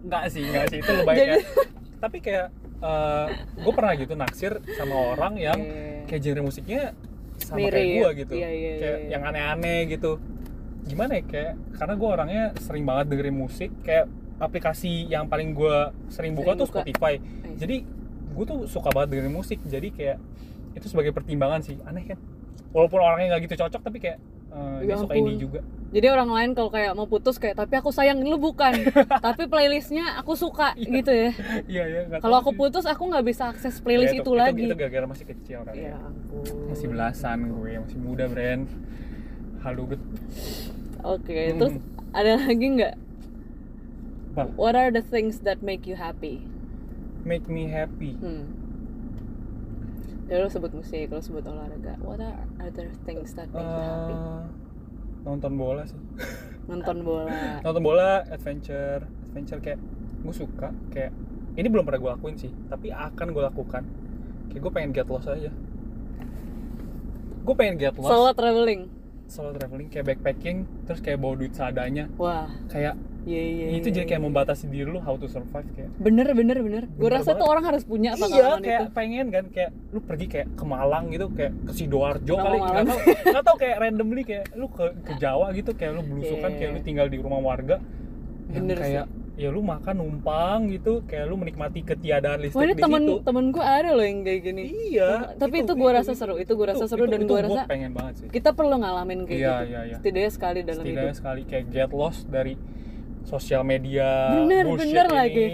Enggak 0.01 0.23
sih, 0.29 0.43
enggak 0.43 0.65
sih 0.67 0.77
itu 0.79 0.91
lebih 0.91 1.07
Jadi- 1.07 1.29
kayak 1.31 1.43
tapi 2.01 2.17
kayak 2.19 2.47
gue 3.55 3.71
pernah 3.71 3.93
gitu 3.93 4.13
naksir 4.15 4.51
sama 4.73 4.95
orang 5.13 5.33
yang 5.37 5.53
Iya. 5.55 6.09
kayak 6.09 6.21
genre 6.21 6.41
musiknya 6.43 6.81
sama 7.37 7.57
Mirip. 7.59 7.71
kayak 7.71 7.89
gue 7.93 8.09
gitu 8.17 8.33
Iya, 8.33 8.49
iya, 8.49 8.71
kayak 8.75 8.97
iya. 8.97 9.09
yang 9.09 9.21
aneh-aneh 9.23 9.79
gitu 9.87 10.11
gimana 10.81 11.11
ya 11.13 11.23
kayak 11.23 11.51
karena 11.71 11.93
gue 11.93 12.09
orangnya 12.09 12.43
sering 12.57 12.83
banget 12.83 13.05
dengerin 13.07 13.37
musik 13.37 13.69
kayak 13.81 14.09
aplikasi 14.37 15.05
yang 15.05 15.29
paling 15.29 15.53
gue 15.53 15.77
sering 16.09 16.33
buka 16.33 16.51
Sering 16.51 16.57
tuh 16.57 16.67
buka. 16.67 16.81
Spotify 16.81 17.13
jadi 17.53 17.75
gue 18.33 18.45
tuh 18.47 18.59
suka 18.65 18.89
banget 18.89 19.07
dengerin 19.13 19.35
musik 19.35 19.61
jadi 19.61 19.87
kayak 19.87 20.17
itu 20.73 20.85
sebagai 20.87 21.13
pertimbangan 21.13 21.61
sih 21.61 21.77
aneh 21.85 22.01
kan 22.03 22.17
walaupun 22.73 22.97
orangnya 22.97 23.27
nggak 23.31 23.45
gitu 23.45 23.61
cocok 23.61 23.81
tapi 23.83 23.97
kayak 23.99 24.17
dia 24.51 24.87
Ya 24.87 24.95
suka 24.97 25.13
indie 25.13 25.39
juga 25.39 25.59
Jadi 25.91 26.07
orang 26.07 26.29
lain 26.29 26.49
kalau 26.51 26.69
kayak 26.69 26.91
mau 26.93 27.03
putus 27.03 27.35
kayak 27.35 27.55
tapi 27.57 27.75
aku 27.75 27.89
sayang 27.89 28.19
lu 28.19 28.35
bukan. 28.37 28.71
tapi 29.25 29.43
playlistnya 29.45 30.15
aku 30.15 30.33
suka 30.33 30.71
gitu 30.75 31.07
ya. 31.07 31.31
iya 31.67 31.83
iya 31.85 32.01
Kalau 32.17 32.37
aku 32.37 32.51
putus 32.53 32.83
aku 32.83 33.05
nggak 33.05 33.25
bisa 33.25 33.47
akses 33.47 33.77
playlist 33.77 34.11
Ya, 34.11 34.19
itu, 34.19 34.31
lagi. 34.31 34.65
itu 34.65 34.73
gara-gara 34.73 35.03
masih 35.05 35.25
kecil 35.25 35.61
kan 35.61 35.73
Ya 35.73 35.95
ampun. 35.95 36.47
masih 36.67 36.87
belasan 36.87 37.37
gue 37.49 37.71
masih 37.77 37.97
muda 37.97 38.25
brand 38.25 38.67
halu 39.59 39.83
bet 39.89 40.01
Oke, 41.01 41.33
Hmm. 41.49 41.57
terus 41.57 41.73
ada 42.11 42.31
lagi 42.39 42.67
nggak? 42.71 42.95
What 44.53 44.73
are 44.73 44.89
the 44.89 45.01
things 45.01 45.41
that 45.41 45.59
make 45.59 45.83
you 45.83 45.95
happy? 45.95 46.39
make 47.21 47.45
me 47.45 47.67
happy 47.67 48.15
Hmm. 48.15 48.47
Ya 50.31 50.39
lo 50.39 50.47
sebut 50.47 50.71
musik, 50.71 51.11
lo 51.11 51.19
sebut 51.19 51.43
olahraga. 51.43 51.99
What 51.99 52.23
are 52.23 52.47
other 52.57 52.87
things 53.03 53.35
that 53.35 53.51
make 53.51 53.59
you 53.59 53.83
happy? 53.83 54.15
Eh, 54.15 54.43
nonton 55.21 55.53
bola 55.53 55.83
sih 55.83 55.99
Nonton 56.65 57.03
bola. 57.03 57.29
nonton 57.67 57.81
bola 57.83 58.25
adventure 58.25 59.05
adventure 59.29 59.59
kayak 59.59 59.77
gue 60.21 60.33
suka 60.33 60.73
kayak 60.89 61.13
ini 61.53 61.67
belum 61.67 61.83
pernah 61.83 61.99
gue 61.99 62.11
lakuin 62.11 62.35
sih 62.37 62.49
tapi 62.65 62.89
akan 62.89 63.27
gue 63.29 63.43
lakukan 63.43 63.83
kayak 64.49 64.61
gue 64.61 64.71
pengen 64.71 64.89
get 64.91 65.05
lost 65.05 65.27
aja 65.27 65.53
gue 67.41 67.55
pengen 67.55 67.75
get 67.77 67.93
lost 67.97 68.09
Solo 68.09 68.33
traveling. 68.33 68.89
solo 69.25 69.53
traveling 69.53 69.87
kayak 69.87 70.09
backpacking 70.09 70.65
terus 70.85 70.99
kayak 70.99 71.17
bawa 71.17 71.37
duit 71.37 71.53
seadanya 71.53 72.09
Wah, 72.17 72.49
kayak 72.65 72.97
iya 73.23 73.37
iya. 73.39 73.65
itu 73.71 73.87
iya, 73.87 73.95
jadi 73.95 74.05
kayak 74.07 74.17
iya. 74.17 74.27
membatasi 74.27 74.65
diri 74.65 74.85
lu 74.85 74.97
how 74.97 75.13
to 75.13 75.25
survive 75.25 75.67
kayak 75.71 75.89
Bener 75.95 76.27
bener 76.31 76.57
bener. 76.57 76.83
Gue 76.91 77.07
rasa 77.07 77.31
tuh 77.31 77.39
banget. 77.39 77.49
orang 77.49 77.63
harus 77.65 77.83
punya 77.83 78.11
iya 78.11 78.19
pengalaman 78.19 78.59
kayak 78.59 78.81
itu. 78.81 78.91
pengen 78.91 79.25
kan 79.27 79.45
kayak 79.47 79.71
lu 79.87 79.99
pergi 79.99 80.25
kayak 80.27 80.47
ke 80.51 80.63
Malang 80.63 81.05
gitu 81.09 81.25
kayak 81.29 81.53
ke 81.61 81.71
sidoarjo 81.71 82.33
kali 82.35 82.57
nggak 82.57 82.83
tau 82.83 82.97
nggak 83.27 83.43
tau 83.43 83.55
kayak 83.55 83.75
randomly 83.77 84.23
kayak 84.23 84.45
lu 84.51 84.67
ke 84.67 84.85
ke 85.01 85.13
Jawa 85.15 85.51
gitu 85.51 85.71
kayak 85.71 85.91
lu 85.93 86.01
belusukan 86.03 86.49
Iya. 86.49 86.57
kayak 86.57 86.71
lu 86.71 86.79
tinggal 86.81 87.07
di 87.07 87.17
rumah 87.17 87.39
warga 87.39 87.77
Bener 88.47 88.75
kayak 88.75 89.05
ya 89.33 89.47
lu 89.47 89.63
makan 89.63 89.95
numpang 89.97 90.69
gitu 90.69 91.01
kayak 91.03 91.25
lu 91.25 91.35
menikmati 91.35 91.81
ketiadaan 91.83 92.41
listrik 92.41 92.57
Wah 92.57 92.67
ini 92.67 92.75
di 92.75 92.83
temen 92.83 93.01
situ 93.01 93.15
temen 93.23 93.45
gue 93.49 93.63
ada 93.63 93.89
loh 93.91 94.03
yang 94.03 94.21
kayak 94.21 94.41
gini. 94.43 94.63
iya 94.91 95.33
Tapi 95.33 95.55
itu, 95.61 95.73
gue 95.73 95.89
rasa 95.89 96.13
seru, 96.13 96.35
itu 96.35 96.51
gue 96.51 96.67
rasa 96.67 96.83
itu- 96.83 96.91
seru 96.91 97.03
itu- 97.03 97.11
dan 97.11 97.19
itu 97.19 97.31
gue 97.31 97.41
rasa 97.41 97.61
pengen 97.65 97.91
banget 97.91 98.13
sih 98.17 98.27
kita 98.27 98.49
perlu 98.51 98.75
ngalamin 98.77 99.23
kayak 99.23 99.39
Iya, 99.39 99.49
gitu. 99.55 99.65
iya, 99.67 99.79
iya. 99.83 99.95
Setidaknya 99.97 100.31
sekali 100.31 100.59
dalam 100.61 100.83
setidaknya 100.83 101.07
hidup. 101.07 101.17
sekali 101.17 101.41
kayak 101.43 101.65
get 101.69 101.91
lost 101.91 102.21
dari 102.27 102.53
sosial 103.23 103.61
media 103.61 104.35
Bener, 104.35 104.63
bullshit 104.63 104.87
bener 104.87 105.05
ini 105.05 105.15
lagi. 105.15 105.47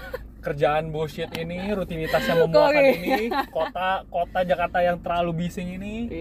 kerjaan 0.40 0.88
bullshit 0.88 1.28
ini 1.34 1.68
rutinitas 1.70 2.24
yang 2.24 2.38
Kok 2.38 2.44
membuahkan 2.48 2.80
iya? 2.80 2.94
ini 2.94 3.12
kota 3.50 3.88
kota 4.08 4.40
Jakarta 4.40 4.78
yang 4.80 4.96
terlalu 4.96 5.30
bising 5.38 5.68
ini 5.70 6.08
lu 6.08 6.16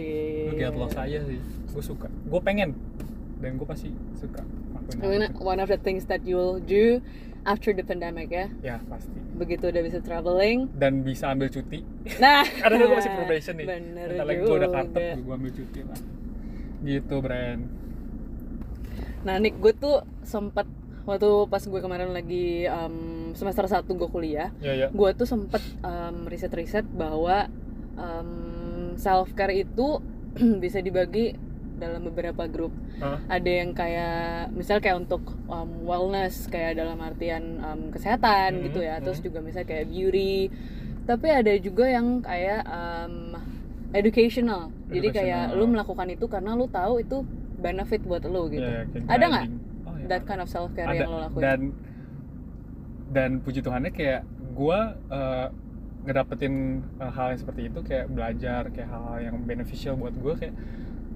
Iya. 0.51 0.59
get 0.61 0.75
lost 0.75 0.95
aja 0.95 1.23
sih 1.23 1.39
gue 1.39 1.83
suka 1.85 2.07
gue 2.09 2.41
pengen 2.41 2.75
dan 3.39 3.55
gue 3.55 3.63
pasti 3.63 3.87
suka 4.13 4.43
I 4.91 5.05
mean, 5.05 5.21
one 5.37 5.57
of 5.57 5.69
the 5.69 5.77
things 5.77 6.03
that 6.05 6.25
you 6.25 6.35
will 6.35 6.57
do 6.57 6.99
after 7.43 7.71
the 7.71 7.79
pandemic 7.81 8.27
ya. 8.27 8.49
ya 8.59 8.77
pasti 8.83 9.15
Begitu 9.31 9.69
udah 9.69 9.79
bisa 9.79 10.01
traveling. 10.01 10.67
dan 10.73 10.99
bisa 10.99 11.29
ambil 11.29 11.47
cuti 11.47 11.79
Nah, 12.17 12.43
karena 12.59 12.83
gue 12.83 12.97
masih 12.97 13.13
probation 13.13 13.55
nih 13.55 13.67
Bener 13.69 14.05
bentar 14.09 14.25
lagi 14.27 14.41
gue 14.41 14.55
udah 14.57 14.69
kartep 14.73 15.01
gue 15.15 15.33
ambil 15.33 15.51
cuti 15.53 15.79
lah 15.81 15.99
gitu 16.81 17.15
brand 17.19 17.63
Nah, 19.19 19.35
Nick, 19.35 19.55
gue 19.57 19.71
tuh 19.73 19.99
sempet 20.21 20.63
waktu 21.09 21.49
pas 21.49 21.63
gue 21.65 21.81
kemarin 21.81 22.13
lagi 22.13 22.69
um, 22.69 23.33
semester 23.33 23.65
1 23.65 23.81
gue 23.89 24.09
kuliah, 24.13 24.53
ya 24.61 24.73
ya 24.77 24.87
gue 24.93 25.09
tuh 25.17 25.25
sempet 25.25 25.61
um, 25.81 26.29
riset-riset 26.29 26.85
bahwa 26.85 27.49
self 28.95 29.31
care 29.33 29.55
itu 29.55 29.99
bisa 30.63 30.79
dibagi 30.79 31.33
dalam 31.79 32.03
beberapa 32.03 32.43
grup. 32.45 32.75
Hah? 32.99 33.15
ada 33.31 33.47
yang 33.47 33.71
kayak 33.71 34.51
misal 34.51 34.83
kayak 34.83 34.99
untuk 34.99 35.23
um, 35.47 35.87
wellness 35.87 36.51
kayak 36.51 36.75
dalam 36.75 36.99
artian 36.99 37.63
um, 37.63 37.81
kesehatan 37.95 38.59
Hmm, 38.59 38.63
gitu 38.67 38.83
ya. 38.83 38.99
terus 38.99 39.23
hmm. 39.23 39.27
juga 39.31 39.39
misal 39.39 39.63
kayak 39.63 39.87
beauty. 39.87 40.51
Tapi 41.07 41.27
ada 41.31 41.55
juga 41.57 41.87
yang 41.87 42.19
kayak 42.19 42.67
um, 42.67 43.39
educational. 43.95 44.69
Jadi 44.91 45.07
kayak 45.15 45.55
Educational. 45.55 45.63
lu 45.63 45.65
melakukan 45.71 46.07
itu 46.11 46.25
karena 46.27 46.51
lu 46.59 46.67
tahu 46.67 46.99
itu 46.99 47.23
benefit 47.55 48.03
buat 48.03 48.23
lu 48.27 48.51
gitu. 48.51 48.67
Iya, 48.67 48.83
kayak 48.91 49.07
ada 49.07 49.25
nggak? 49.31 49.47
iya, 49.47 49.68
that 50.09 50.25
kind 50.25 50.41
of 50.41 50.49
self 50.49 50.73
care 50.73 50.89
ada. 50.89 50.97
yang 50.99 51.09
lo 51.09 51.19
lakuin. 51.21 51.41
Dan 51.41 51.59
dan 53.09 53.29
puji 53.39 53.61
Tuhannya 53.61 53.89
kayak 53.89 54.21
gua 54.53 54.97
eh, 55.07 55.47
ngedapetin 56.03 56.53
eh, 56.97 57.11
hal 57.11 57.33
yang 57.33 57.39
seperti 57.39 57.61
itu 57.69 57.79
kayak 57.81 58.05
belajar 58.09 58.67
kayak 58.69 58.89
hal-hal 58.89 59.17
yang 59.23 59.35
beneficial 59.45 59.93
buat 59.93 60.13
gua 60.17 60.33
kayak 60.35 60.53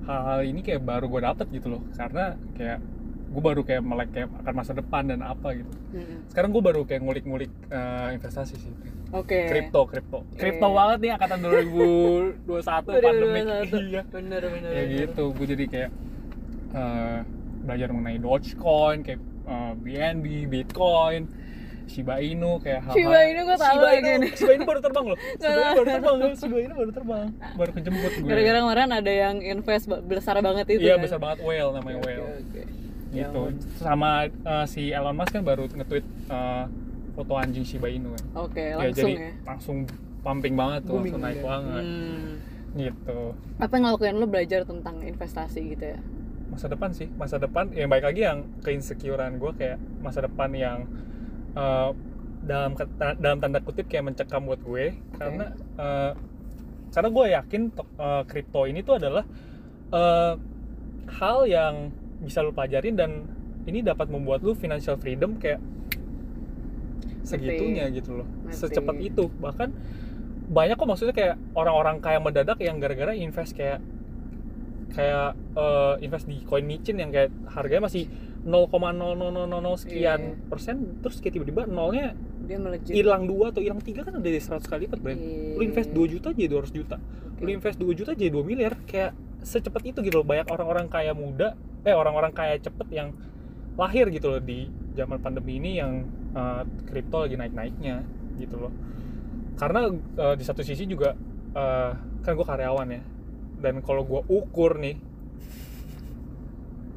hal-hal 0.04 0.40
ini 0.44 0.62
kayak 0.62 0.82
baru 0.82 1.06
gua 1.08 1.34
dapet 1.34 1.50
gitu 1.50 1.68
loh. 1.70 1.82
Karena 1.94 2.38
kayak 2.54 2.80
gue 3.34 3.42
baru 3.42 3.66
kayak 3.66 3.82
melek 3.82 4.14
kayak 4.14 4.30
akan 4.46 4.54
masa 4.54 4.78
depan 4.78 5.10
dan 5.10 5.26
apa 5.26 5.58
gitu. 5.58 5.74
Mm-mm. 5.90 6.30
sekarang 6.30 6.54
gue 6.54 6.62
baru 6.62 6.86
kayak 6.86 7.02
ngulik-ngulik 7.02 7.50
eh, 7.74 8.14
investasi 8.14 8.62
sih. 8.62 8.70
Oke. 9.10 9.50
Kripto 9.50 9.90
kripto. 9.90 10.22
Kripto 10.38 10.68
Iya. 10.70 10.78
banget 10.78 10.98
nih 11.02 11.12
angkatan 11.18 11.40
2021 11.42 12.46
pandemi. 13.10 13.42
2021. 13.42 13.90
iya. 13.90 14.02
Bener 14.06 14.42
bener 14.46 14.70
ya 14.70 14.84
bener. 14.86 14.94
gitu 15.02 15.24
gue 15.34 15.48
jadi 15.50 15.66
kayak 15.66 15.92
eh, 16.78 17.20
belajar 17.64 17.88
mengenai 17.90 18.18
Dogecoin 18.18 19.00
kayak 19.02 19.20
eh, 19.44 19.74
BNB 19.76 20.26
Bitcoin 20.46 21.24
Shiba 21.84 22.16
Inu 22.18 22.58
kayak 22.58 22.80
hal-hal 22.82 22.96
Shiba 22.96 23.20
Inu 23.26 23.42
gua 23.44 23.58
tahu 23.58 23.76
Shiba 23.76 23.90
Inu. 23.94 24.28
Shiba 24.34 24.52
Inu 24.54 24.64
baru 24.64 24.80
terbang 24.80 25.06
loh 25.06 25.18
Shiba 25.34 25.52
Inu 25.54 25.74
baru 25.74 25.88
terbang 25.90 26.16
loh 26.16 26.32
Shiba 26.34 26.58
Inu 26.60 26.74
baru 26.74 26.92
terbang 26.92 27.26
baru 27.54 27.72
kejemput 27.74 28.12
gue 28.14 28.30
gara-gara 28.30 28.58
kemarin 28.62 28.90
ada 28.94 29.12
yang 29.14 29.36
invest 29.42 29.86
besar 30.02 30.36
banget 30.40 30.66
itu 30.70 30.80
iya 30.82 30.96
kan? 30.96 31.04
besar 31.04 31.20
banget 31.20 31.40
whale 31.42 31.72
namanya 31.72 31.98
Oke, 31.98 32.08
whale 32.08 32.24
oke. 32.40 32.62
Ya 33.14 33.20
gitu 33.22 33.42
ampun. 33.46 33.54
sama 33.78 34.10
eh, 34.26 34.66
si 34.66 34.82
Elon 34.90 35.14
Musk 35.14 35.32
kan 35.32 35.44
baru 35.44 35.64
nge-tweet 35.68 36.06
eh, 36.30 36.66
foto 37.14 37.34
anjing 37.36 37.62
Shiba 37.62 37.88
Inu 37.88 38.10
kan 38.12 38.24
oke 38.42 38.64
ya, 38.64 38.76
langsung 38.76 38.96
jadi 39.06 39.14
ya 39.14 39.32
langsung 39.44 39.78
pumping 40.20 40.56
banget 40.56 40.82
tuh 40.84 40.98
Booming 40.98 41.14
langsung 41.14 41.22
naik 41.22 41.36
gitu. 41.36 41.46
banget 41.46 41.84
Hmm. 41.84 42.32
gitu 42.74 43.20
apa 43.60 43.70
yang 43.70 43.84
ngelakuin 43.86 44.16
lo 44.16 44.26
belajar 44.26 44.62
tentang 44.64 44.96
investasi 45.00 45.60
gitu 45.70 45.86
ya 45.86 46.00
masa 46.54 46.70
depan 46.70 46.90
sih. 46.94 47.10
Masa 47.18 47.42
depan 47.42 47.74
yang 47.74 47.90
baik 47.90 48.06
lagi 48.06 48.22
yang 48.24 48.46
keinsecurean 48.62 49.42
gue 49.42 49.52
kayak 49.58 49.82
masa 50.06 50.22
depan 50.22 50.54
yang 50.54 50.86
eh, 51.58 51.90
dalam 52.44 52.78
dalam 53.18 53.38
tanda 53.42 53.60
kutip 53.66 53.90
kayak 53.90 54.14
mencekam 54.14 54.46
buat 54.46 54.62
gue. 54.62 54.94
Karena 55.18 55.50
eh, 55.58 56.12
karena 56.94 57.10
gue 57.10 57.26
yakin 57.34 57.62
kripto 58.30 58.70
ini 58.70 58.86
tuh 58.86 59.02
adalah 59.02 59.26
eh, 59.90 60.34
hal 61.10 61.38
yang 61.50 61.90
bisa 62.22 62.40
lo 62.46 62.56
pelajarin 62.56 62.96
dan 62.96 63.12
ini 63.68 63.84
dapat 63.84 64.08
membuat 64.08 64.46
lu 64.46 64.56
financial 64.56 64.96
freedom 64.96 65.42
kayak 65.42 65.60
segitunya 67.24 67.88
gitu 67.90 68.22
loh. 68.22 68.28
Ngerti. 68.46 68.60
secepat 68.60 68.96
itu. 69.00 69.26
Bahkan 69.42 69.70
banyak 70.54 70.76
kok 70.76 70.88
maksudnya 70.88 71.16
kayak 71.16 71.36
orang-orang 71.56 72.04
kaya 72.04 72.20
mendadak 72.20 72.60
yang 72.60 72.78
gara-gara 72.78 73.16
invest 73.16 73.56
kayak 73.56 73.80
kayak 74.94 75.34
eh, 75.58 75.96
invest 76.06 76.26
di 76.26 76.38
coin 76.46 76.64
micin 76.64 77.02
yang 77.02 77.10
kayak 77.10 77.34
harganya 77.50 77.90
masih 77.90 78.06
0,0000 78.44 79.80
sekian 79.80 80.20
Iya. 80.20 80.36
persen 80.52 80.76
terus 81.00 81.18
kayak 81.20 81.40
tiba-tiba 81.40 81.64
nolnya 81.66 82.14
dia 82.44 82.60
melejit. 82.60 82.92
hilang 82.92 83.24
dua 83.24 83.56
atau 83.56 83.64
hilang 83.64 83.80
tiga 83.80 84.04
kan 84.04 84.20
udah 84.20 84.32
100 84.36 84.68
kali 84.68 84.86
lipat 84.86 85.00
Bren 85.00 85.16
Iya. 85.18 85.56
lu 85.58 85.62
invest 85.64 85.90
2 85.96 86.06
juta 86.12 86.30
jadi 86.36 86.50
200 86.52 86.72
juta. 86.72 86.96
Oke. 87.00 87.42
lu 87.42 87.50
invest 87.52 87.78
2 87.80 87.96
juta 87.96 88.12
jadi 88.14 88.30
2 88.30 88.44
miliar. 88.44 88.74
Kayak 88.84 89.16
secepat 89.44 89.84
itu 89.84 90.00
gitu 90.04 90.20
loh. 90.20 90.28
Banyak 90.28 90.48
orang-orang 90.48 90.88
kaya 90.88 91.16
muda 91.16 91.56
eh 91.84 91.96
orang-orang 91.96 92.32
kaya 92.32 92.56
cepet 92.60 92.88
yang 92.92 93.12
lahir 93.76 94.08
gitu 94.08 94.28
loh 94.30 94.40
di 94.40 94.68
zaman 94.94 95.18
pandemi 95.20 95.58
ini 95.58 95.80
yang 95.80 96.04
eh, 96.36 96.62
kripto 96.86 97.24
lagi 97.24 97.40
naik-naiknya 97.40 98.04
gitu 98.38 98.60
loh. 98.60 98.72
Karena 99.56 99.88
eh, 99.94 100.36
di 100.36 100.44
satu 100.44 100.60
sisi 100.62 100.84
juga 100.84 101.16
eh, 101.56 101.92
kan 102.22 102.32
gue 102.36 102.44
karyawan 102.44 102.88
ya 102.92 103.02
dan 103.64 103.80
kalau 103.80 104.04
gue 104.04 104.22
ukur 104.28 104.76
nih 104.76 105.00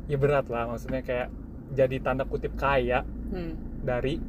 ya 0.06 0.16
berat 0.16 0.46
lah 0.46 0.66
maksudnya 0.68 1.00
kayak 1.00 1.30
jadi 1.72 1.96
tanda 2.00 2.22
kutip 2.24 2.54
kaya 2.54 3.02
Hmm. 3.26 3.58
dari 3.80 4.22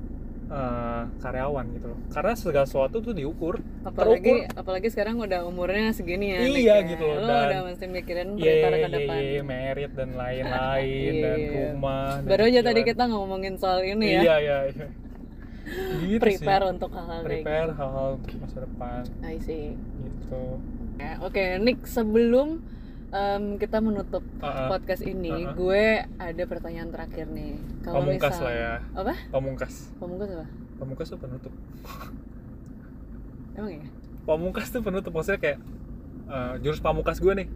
eh, 0.47 1.03
karyawan 1.19 1.65
gitu 1.71 1.85
loh 1.87 1.99
karena 2.07 2.33
segala 2.33 2.63
sesuatu 2.63 2.97
tuh 2.97 3.11
diukur 3.11 3.59
apalagi 3.83 4.47
apalagi 4.49 4.87
sekarang 4.87 5.19
udah 5.19 5.43
umurnya 5.43 5.91
segini 5.91 6.31
ya 6.31 6.39
Iya, 6.39 6.55
ya. 6.73 6.75
gitu 6.87 7.03
loh, 7.03 7.19
lo 7.19 7.27
dan- 7.27 7.45
udah 7.45 7.59
mesti 7.67 7.85
mikirin 7.85 8.29
berita 8.33 8.67
ke 8.71 8.89
depan 8.89 9.17
iya, 9.19 9.41
merit 9.43 9.91
dan 9.91 10.09
lain-lain 10.13 11.13
dan 11.25 11.37
iya. 11.37 11.51
rumah. 11.67 12.09
dan 12.15 12.29
baru 12.31 12.43
aja 12.47 12.61
tadi 12.63 12.81
kita 12.81 13.03
ngomongin 13.05 13.53
soal 13.55 13.83
ini 13.83 14.07
ya 14.09 14.21
Iya, 14.23 14.35
iya, 14.39 14.57
iya. 14.71 14.87
Gitu 15.99 16.23
prepare 16.23 16.63
sih. 16.63 16.71
untuk 16.71 16.89
hal-hal 16.89 17.19
kayak 17.19 17.27
prepare 17.27 17.67
gitu 17.67 17.75
hal-hal 17.75 18.07
untuk 18.15 18.33
masa 18.39 18.57
depan 18.63 19.01
I 19.21 19.35
see 19.37 19.75
gitu. 19.75 20.41
Oke, 21.19 21.57
Nick, 21.57 21.85
sebelum 21.85 22.61
em, 23.09 23.43
kita 23.55 23.77
menutup 23.79 24.21
Uh-uh. 24.37 24.67
podcast 24.67 25.01
ini, 25.01 25.29
Uh-uh. 25.45 25.53
gue 25.53 25.85
ada 26.17 26.43
pertanyaan 26.43 26.89
terakhir 26.89 27.25
nih. 27.27 27.57
Kalau 27.81 28.01
Pamungkas 28.01 28.31
misal- 28.31 28.43
lah 28.43 28.53
ya. 28.53 28.73
Apa? 28.93 29.13
Pamungkas. 29.29 29.73
Pamungkas 29.95 30.29
apa? 30.31 30.47
Pamungkas 30.77 31.07
tuh 31.07 31.17
penutup. 31.17 31.53
Emang 33.53 33.71
ya? 33.73 33.85
Pamungkas 34.23 34.67
tuh 34.69 34.81
penutup 34.81 35.11
maksudnya 35.11 35.39
kayak 35.39 35.59
eh, 36.27 36.53
jurus 36.61 36.79
pamungkas 36.79 37.17
gue 37.17 37.33
nih. 37.35 37.47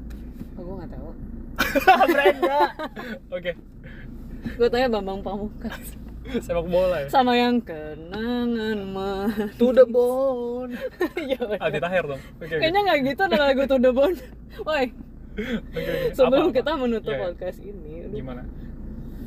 Oh, 0.56 0.62
gue 0.64 0.76
nggak 0.80 0.92
tahu. 0.92 1.10
Brenda. 2.10 2.60
Oke, 3.30 3.52
Gue 4.58 4.68
tanya 4.68 4.90
Bambang 4.90 5.22
Pamungkas. 5.22 5.94
sepak 6.46 6.66
bola 6.66 7.02
ya. 7.02 7.08
Sama 7.08 7.34
yang 7.34 7.58
kenangan 7.60 8.78
mah. 8.86 9.30
To 9.58 9.70
the 9.70 9.84
bone. 9.84 10.78
Iya. 11.22 11.58
Aldi 11.58 11.80
Taher 11.80 12.06
dong. 12.08 12.22
Oke. 12.38 12.56
Kayaknya 12.56 12.80
nggak 12.82 13.00
gitu 13.06 13.22
ada 13.24 13.38
lagu 13.40 13.62
To 13.64 13.78
The 13.78 13.92
Bone. 13.92 14.18
Woi, 14.68 14.86
oke. 15.72 15.94
sebelum 16.12 16.44
Apa, 16.44 16.50
apa? 16.50 16.58
kita 16.58 16.72
menutup 16.76 17.08
Iya, 17.08 17.16
iya. 17.16 17.26
podcast 17.26 17.60
ini, 17.62 17.94
aduh, 18.04 18.14
Gimana? 18.14 18.42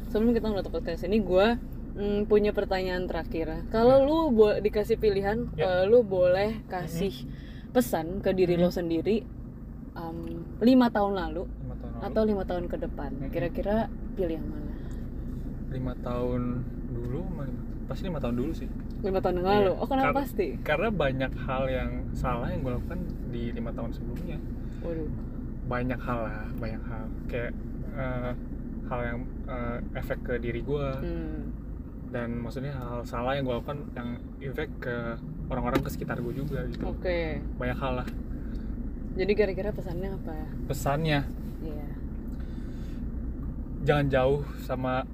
sebelum 0.06 0.30
kita 0.32 0.46
menutup 0.46 0.70
podcast 0.70 1.02
ini 1.02 1.18
gue 1.18 1.46
mm, 1.92 2.20
punya 2.24 2.50
pertanyaan 2.50 3.04
terakhir 3.04 3.66
kalau 3.68 3.98
lu 4.00 4.18
bo- 4.30 4.54
dikasih 4.56 4.94
pilihan 4.94 5.48
Ya. 5.54 5.80
eh, 5.80 5.84
lu 5.84 6.02
boleh 6.02 6.62
kasih 6.66 7.10
pesan 7.70 8.20
ke 8.20 8.30
diri 8.30 8.54
lo 8.54 8.68
sendiri 8.68 9.24
em, 9.92 10.18
lima 10.60 10.86
tahun 10.88 11.16
lalu 11.16 11.48
Lima 11.48 11.74
tahun 11.74 11.92
lalu. 11.92 12.04
atau 12.04 12.22
lima 12.22 12.42
tahun 12.44 12.64
ke 12.68 12.76
depan 12.80 13.10
Mhm. 13.16 13.28
kira-kira 13.28 13.76
pilih 14.12 14.36
yang 14.36 14.46
mana 14.46 14.72
lima 15.68 15.92
tahun 15.98 16.42
dulu 17.04 17.20
lima- 17.22 17.52
pasti 17.84 18.02
lima 18.04 18.18
tahun 18.18 18.34
dulu 18.34 18.52
sih. 18.52 18.68
Lima 19.00 19.20
tahun 19.20 19.34
yang 19.38 19.46
Iya. 19.46 19.54
lalu 19.60 19.72
oh 19.76 19.86
kenapa 19.86 20.08
Kar- 20.08 20.18
pasti? 20.24 20.46
karena 20.60 20.88
banyak 20.88 21.32
hal 21.38 21.62
yang 21.68 21.90
salah 22.12 22.48
yang 22.48 22.60
gue 22.60 22.72
lakukan 22.72 23.00
di 23.28 23.42
lima 23.52 23.70
tahun 23.70 23.90
sebelumnya. 23.92 24.38
Waduh. 24.80 25.08
Banyak 25.64 26.00
hal 26.00 26.18
lah 26.24 26.44
banyak 26.56 26.82
hal. 26.82 27.04
Kayak 27.28 27.52
eh, 27.94 28.32
hal 28.84 29.00
yang 29.00 29.18
eh, 29.44 29.78
efek 29.94 30.18
ke 30.22 30.34
diri 30.38 30.60
gue 30.60 30.86
hmm. 31.00 31.40
dan 32.08 32.28
maksudnya 32.36 32.72
hal, 32.74 33.04
salah 33.04 33.32
yang 33.32 33.44
gue 33.44 33.54
lakukan 33.54 33.80
yang 33.92 34.08
efek 34.40 34.68
ke 34.78 34.96
orang-orang 35.48 35.80
ke 35.80 35.90
sekitar 35.90 36.20
gue 36.20 36.32
juga 36.32 36.64
gitu. 36.66 36.84
Oke. 36.86 37.40
Banyak 37.56 37.76
hal 37.76 37.92
lah. 38.00 38.08
Jadi 39.14 39.32
kira-kira 39.32 39.70
pesannya 39.70 40.10
apa 40.10 40.32
ya? 40.32 40.48
Pesannya. 40.66 41.20
Iya. 41.60 41.86
jangan 43.84 44.06
jauh 44.08 44.40
sama 44.64 45.04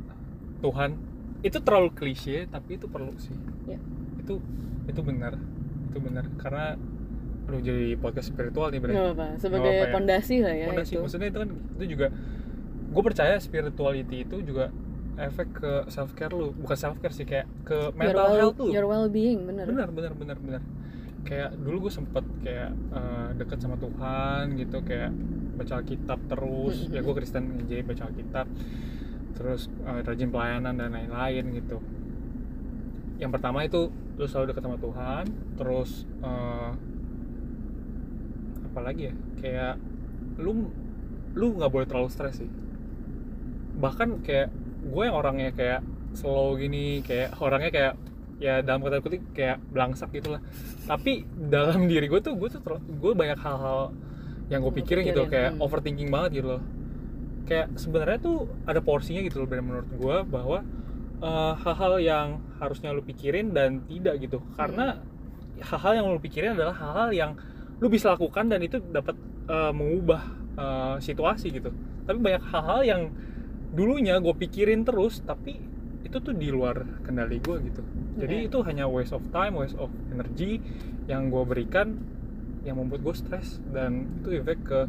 Tuhan 0.62 0.94
itu 1.40 1.58
terlalu 1.60 1.90
klise 1.96 2.44
tapi 2.48 2.76
itu 2.76 2.86
perlu 2.86 3.16
sih. 3.16 3.34
Ya. 3.68 3.78
itu 4.20 4.40
itu 4.88 5.00
benar. 5.00 5.36
Itu 5.90 5.98
benar. 6.00 6.24
Karena 6.36 6.76
lu 7.50 7.58
jadi 7.58 7.98
podcast 7.98 8.30
spiritual 8.30 8.70
nih 8.70 8.78
nggak 8.78 8.94
Bre 8.94 9.02
apa-apa 9.10 9.26
sebagai 9.42 9.72
ya. 9.74 9.90
pondasi 9.90 10.36
lah 10.38 10.54
ya 10.54 10.66
Fondasi, 10.70 10.92
itu. 10.94 11.00
Maksudnya 11.02 11.28
itu 11.34 11.38
kan 11.42 11.48
itu 11.50 11.84
juga 11.98 12.06
gue 12.90 13.02
percaya 13.02 13.34
spirituality 13.42 14.16
itu 14.22 14.36
juga 14.46 14.70
efek 15.18 15.48
ke 15.58 15.72
self 15.90 16.14
care 16.14 16.32
lu. 16.32 16.54
Bukan 16.54 16.76
self 16.78 16.96
care 17.02 17.12
sih 17.12 17.26
kayak 17.26 17.50
ke 17.66 17.90
your, 17.90 17.98
mental 17.98 18.26
well, 18.30 18.38
health 18.38 18.58
lu. 18.62 18.70
your 18.70 18.86
well-being 18.86 19.44
bener. 19.44 19.66
Benar 19.66 19.88
benar 19.90 20.12
benar 20.14 20.36
benar. 20.38 20.62
Kayak 21.26 21.52
dulu 21.60 21.90
gue 21.90 21.92
sempet 21.92 22.24
kayak 22.40 22.70
eh, 22.72 23.28
deket 23.36 23.58
sama 23.60 23.76
Tuhan 23.76 24.56
gitu 24.56 24.78
kayak 24.86 25.10
baca 25.58 25.72
Alkitab 25.82 26.18
terus. 26.30 26.86
Ya 26.88 27.02
gue 27.02 27.14
Kristen 27.18 27.66
jadi 27.66 27.82
baca 27.82 28.08
Alkitab 28.08 28.46
terus 29.36 29.70
eh, 29.86 30.00
rajin 30.04 30.30
pelayanan 30.30 30.74
dan 30.76 30.90
lain-lain 30.92 31.44
gitu. 31.56 31.78
Yang 33.20 33.30
pertama 33.36 33.64
itu 33.66 33.92
lu 34.20 34.26
selalu 34.28 34.52
deket 34.52 34.62
sama 34.64 34.78
Tuhan 34.80 35.24
terus 35.56 35.90
eh, 36.22 36.70
apa 38.70 38.80
lagi 38.80 39.10
ya? 39.10 39.14
Kayak 39.40 39.74
lu 40.40 40.70
lu 41.34 41.46
nggak 41.56 41.70
boleh 41.70 41.86
terlalu 41.86 42.08
stres 42.10 42.42
sih. 42.42 42.50
Bahkan 43.80 44.24
kayak 44.26 44.48
gue 44.90 45.02
yang 45.04 45.16
orangnya 45.16 45.50
kayak 45.54 45.80
slow 46.16 46.58
gini 46.58 47.04
kayak 47.06 47.38
orangnya 47.38 47.70
kayak 47.70 47.94
ya 48.40 48.64
dalam 48.64 48.80
kata 48.80 49.04
kutip 49.04 49.20
kayak 49.36 49.60
belangsak 49.70 50.10
gitu 50.16 50.36
lah. 50.36 50.42
Tapi 50.88 51.22
dalam 51.36 51.86
diri 51.86 52.10
gue 52.10 52.20
tuh 52.24 52.34
gue 52.34 52.48
tuh 52.50 52.60
gue 52.78 53.12
banyak 53.12 53.38
hal-hal 53.38 53.94
yang 54.50 54.66
gue 54.66 54.74
pikirin 54.82 55.06
gitu 55.06 55.30
kayak 55.30 55.54
hmm. 55.54 55.62
overthinking 55.62 56.10
banget 56.10 56.42
gitu 56.42 56.58
loh 56.58 56.62
kayak 57.48 57.76
sebenarnya 57.76 58.18
tuh 58.20 58.48
ada 58.66 58.80
porsinya 58.80 59.20
gitu 59.24 59.42
loh 59.42 59.48
menurut 59.48 59.90
gue 59.90 60.16
bahwa 60.28 60.58
eh, 61.20 61.54
hal-hal 61.60 61.94
yang 62.00 62.26
harusnya 62.58 62.92
lu 62.92 63.04
pikirin 63.04 63.52
dan 63.52 63.84
tidak 63.86 64.20
gitu. 64.20 64.38
Karena 64.56 65.00
hal-hal 65.60 65.92
yang 66.00 66.06
lu 66.08 66.20
pikirin 66.20 66.56
adalah 66.56 66.74
hal-hal 66.76 67.10
yang 67.12 67.32
lu 67.80 67.88
bisa 67.88 68.12
lakukan 68.12 68.48
dan 68.48 68.60
itu 68.60 68.80
dapat 68.80 69.16
eh, 69.48 69.72
mengubah 69.72 70.22
eh, 70.56 70.96
situasi 71.00 71.52
gitu. 71.52 71.70
Tapi 72.08 72.18
banyak 72.18 72.44
hal-hal 72.50 72.80
yang 72.84 73.02
dulunya 73.70 74.18
gue 74.18 74.34
pikirin 74.34 74.82
terus 74.82 75.22
tapi 75.22 75.62
itu 76.02 76.16
tuh 76.18 76.34
di 76.34 76.50
luar 76.50 76.82
kendali 77.06 77.38
gue 77.38 77.56
gitu. 77.70 77.82
Jadi 78.18 78.36
Oke. 78.42 78.46
itu 78.50 78.58
hanya 78.66 78.90
waste 78.90 79.14
of 79.14 79.22
time 79.30 79.54
waste 79.54 79.78
of 79.78 79.92
energy 80.10 80.58
yang 81.06 81.30
gue 81.30 81.42
berikan 81.46 82.02
yang 82.66 82.82
membuat 82.82 83.06
gue 83.06 83.14
stres. 83.14 83.62
Dan 83.70 84.20
itu 84.20 84.42
efek 84.42 84.58
ke 84.66 84.80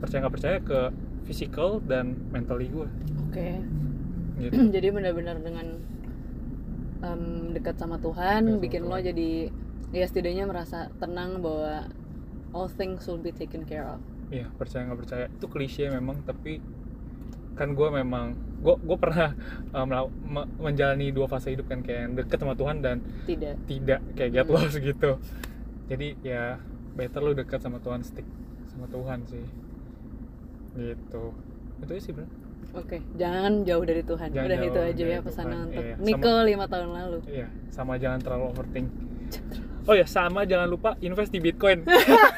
percaya 0.00 0.18
nggak 0.24 0.34
percaya 0.34 0.58
ke 0.64 0.80
physical 1.24 1.80
dan 1.80 2.14
mentally 2.30 2.68
gue 2.68 2.88
oke. 3.24 3.48
Gitu. 4.36 4.60
Jadi 4.74 4.88
benar-benar 4.90 5.38
dengan 5.38 5.66
em, 7.00 7.22
dekat 7.52 7.76
sama 7.76 7.96
Tuhan 7.96 8.42
Dekat 8.42 8.50
sama 8.50 8.62
bikin 8.62 8.82
lo 8.82 8.94
Tuhan. 8.94 9.06
jadi 9.06 9.30
ya 9.92 10.04
setidaknya 10.04 10.44
merasa 10.44 10.78
tenang 10.96 11.38
bahwa 11.38 11.86
all 12.50 12.66
things 12.68 13.04
will 13.04 13.18
be 13.18 13.30
taken 13.30 13.62
care 13.62 13.86
of. 13.86 14.00
Iya 14.28 14.50
percaya 14.52 14.84
nggak 14.84 15.00
percaya. 15.00 15.24
Itu 15.28 15.46
klise 15.46 15.86
memang 15.88 16.22
tapi 16.22 16.58
kan 17.54 17.70
gue 17.70 17.88
memang 17.88 18.34
gue 18.58 18.74
gue 18.76 18.98
pernah 18.98 19.30
me- 20.24 20.50
menjalani 20.58 21.08
dua 21.08 21.24
fase 21.24 21.54
hidup 21.54 21.68
kan 21.68 21.80
kayak 21.80 22.00
yang 22.02 22.14
deket 22.16 22.36
sama 22.36 22.54
Tuhan 22.54 22.80
dan 22.80 22.98
tidak. 23.24 23.54
tidak 23.64 24.00
kayak 24.12 24.30
get 24.32 24.46
Hmm. 24.46 24.54
lost 24.56 24.76
gitu. 24.76 25.10
Jadi 25.86 26.08
ya 26.20 26.58
better 26.94 27.20
lu 27.20 27.32
dekat 27.32 27.60
sama 27.60 27.78
Tuhan 27.78 28.02
stick 28.02 28.26
sama 28.66 28.86
Tuhan 28.86 29.22
sih 29.24 29.42
gitu. 30.76 31.34
Itu 31.82 31.92
sih 31.98 32.12
bro. 32.14 32.26
Oke 32.74 32.98
jangan 33.14 33.62
jauh 33.62 33.84
dari 33.86 34.02
Tuhan. 34.02 34.28
Jangan 34.34 34.48
udah 34.50 34.58
itu 34.66 34.80
aja 34.82 35.04
ya 35.06 35.20
pesanan 35.22 35.58
untuk 35.70 35.84
iya. 35.84 35.94
Niko 36.02 36.34
lima 36.42 36.66
tahun 36.66 36.88
lalu. 36.90 37.18
Iya 37.30 37.46
sama 37.70 37.94
jangan 38.02 38.18
terlalu 38.18 38.44
overthink. 38.50 38.88
Oh 39.84 39.94
ya 39.94 40.06
sama 40.08 40.42
jangan 40.42 40.66
lupa 40.66 40.98
invest 40.98 41.30
di 41.30 41.38
Bitcoin. 41.38 41.86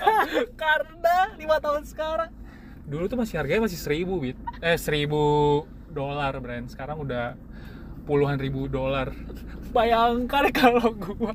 Karena 0.62 1.16
lima 1.40 1.56
tahun 1.62 1.88
sekarang. 1.88 2.30
Dulu 2.84 3.08
tuh 3.08 3.18
masih 3.18 3.40
harganya 3.40 3.64
masih 3.64 3.80
seribu 3.80 4.20
bit. 4.20 4.36
Eh 4.60 4.76
seribu 4.76 5.64
dolar 5.88 6.36
brand 6.42 6.68
sekarang 6.68 7.00
udah 7.00 7.38
puluhan 8.04 8.36
ribu 8.36 8.68
dolar. 8.68 9.16
Bayangkan 9.72 10.52
kalau 10.60 10.92
gua 10.92 11.32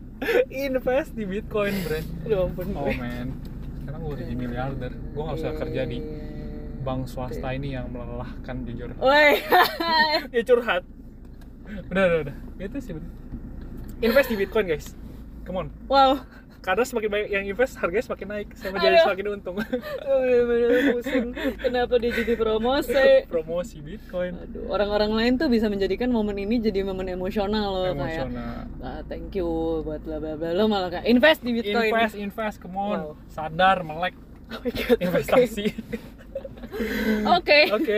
invest 0.53 1.17
di 1.17 1.25
Bitcoin 1.25 1.73
brand 1.87 2.07
Aduh 2.29 2.45
ampun 2.45 2.67
oh 2.77 2.93
man. 2.93 3.33
Sekarang 3.81 3.99
gua 4.05 4.11
udah 4.13 4.25
jadi 4.29 4.37
miliarder. 4.37 4.91
Gua 5.17 5.21
nggak 5.31 5.37
usah 5.41 5.53
kerja 5.57 5.81
di 5.89 5.97
bank 6.81 7.05
swasta 7.05 7.53
ini 7.53 7.77
yang 7.77 7.87
melelahkan 7.93 8.65
jujur. 8.65 8.89
Woi. 8.97 9.39
ya 10.35 10.41
curhat. 10.41 10.83
Udah 11.87 12.03
udah 12.09 12.19
udah 12.27 12.35
itu 12.61 12.77
sih 12.83 12.91
bener. 12.93 13.11
invest 14.01 14.27
di 14.33 14.35
bitcoin 14.37 14.65
guys. 14.65 14.97
Come 15.45 15.57
on. 15.65 15.67
Wow. 15.85 16.25
Karena 16.61 16.85
semakin 16.85 17.09
banyak 17.09 17.29
yang 17.33 17.45
invest 17.49 17.73
harganya 17.81 18.05
semakin 18.05 18.27
naik. 18.29 18.47
Sama 18.53 18.77
jadi 18.77 19.01
Aduh. 19.01 19.05
semakin 19.09 19.25
untung. 19.33 19.55
Bener-bener 20.21 20.93
pusing. 20.93 21.25
Kenapa 21.57 21.93
dia 21.97 22.11
jadi 22.13 22.33
promosi? 22.37 23.07
Promosi 23.33 23.77
bitcoin. 23.81 24.37
Aduh, 24.37 24.69
orang-orang 24.69 25.11
lain 25.17 25.31
tuh 25.41 25.49
bisa 25.49 25.73
menjadikan 25.73 26.13
momen 26.13 26.37
ini 26.37 26.61
jadi 26.61 26.85
momen 26.85 27.09
emosional 27.09 27.65
loh 27.73 27.83
kayak 27.89 27.97
emosional. 27.97 28.53
Ah, 28.85 29.01
thank 29.09 29.33
you 29.33 29.81
buat 29.81 30.05
bla 30.05 30.21
bla 30.21 30.37
bla. 30.37 30.53
Lo 30.53 30.69
malah 30.69 30.93
kayak 30.93 31.09
invest 31.09 31.41
di 31.41 31.49
bitcoin. 31.49 31.97
Invest 31.97 32.15
invest 32.17 32.57
come 32.61 32.77
on. 32.77 32.97
Wow. 33.01 33.11
sadar 33.33 33.81
melek. 33.81 34.13
Oh 34.51 34.61
my 34.61 34.69
God, 34.69 34.99
investasi 35.01 35.65
oke. 37.37 37.59
Oke. 37.77 37.97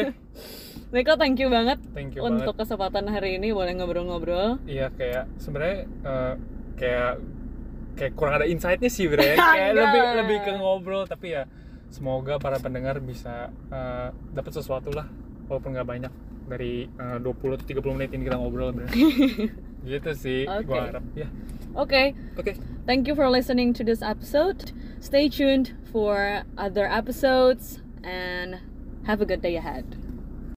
Niko 0.93 1.17
thank 1.17 1.41
you 1.41 1.49
banget 1.49 1.81
thank 1.97 2.13
you 2.13 2.21
untuk 2.21 2.53
banget. 2.53 2.69
kesempatan 2.69 3.09
hari 3.09 3.41
ini 3.41 3.49
boleh 3.49 3.73
ngobrol-ngobrol. 3.73 4.61
Iya 4.69 4.93
kayak 4.93 5.25
sebenarnya 5.41 5.89
eh, 5.89 6.33
kayak 6.77 7.13
kayak 7.97 8.13
kurang 8.13 8.37
ada 8.37 8.45
insightnya 8.45 8.89
sih 8.93 9.09
Bre. 9.09 9.33
Kayak 9.37 9.73
lebih 9.73 10.01
lebih 10.21 10.37
ke 10.45 10.51
ngobrol 10.53 11.09
tapi 11.09 11.33
ya 11.33 11.49
semoga 11.89 12.37
para 12.37 12.61
pendengar 12.61 13.01
bisa 13.01 13.49
eh, 13.73 14.13
dapat 14.37 14.53
sesuatu 14.53 14.93
lah 14.93 15.09
walaupun 15.49 15.73
nggak 15.73 15.89
banyak. 15.89 16.13
Dari 16.43 16.85
eh, 16.85 17.17
20 17.21 17.57
atau 17.57 17.65
30 17.65 17.95
menit 17.97 18.09
ini 18.13 18.29
kita 18.29 18.37
ngobrol 18.37 18.69
Bre. 18.73 18.85
Gitu 19.89 20.11
sih 20.13 20.45
Oke. 20.45 20.69
gua 20.69 20.93
harap 20.93 21.05
ya. 21.17 21.25
Oke. 21.73 22.13
Oke. 22.37 22.53
Thank 22.85 23.09
you 23.09 23.17
for 23.17 23.25
listening 23.33 23.73
to 23.73 23.81
this 23.81 24.05
episode. 24.05 24.69
Stay 25.01 25.25
tuned 25.25 25.73
for 25.89 26.45
other 26.55 26.85
episodes 26.85 27.82
and 28.03 28.61
have 29.03 29.21
a 29.21 29.25
good 29.25 29.41
day 29.41 29.55
ahead. 29.55 29.97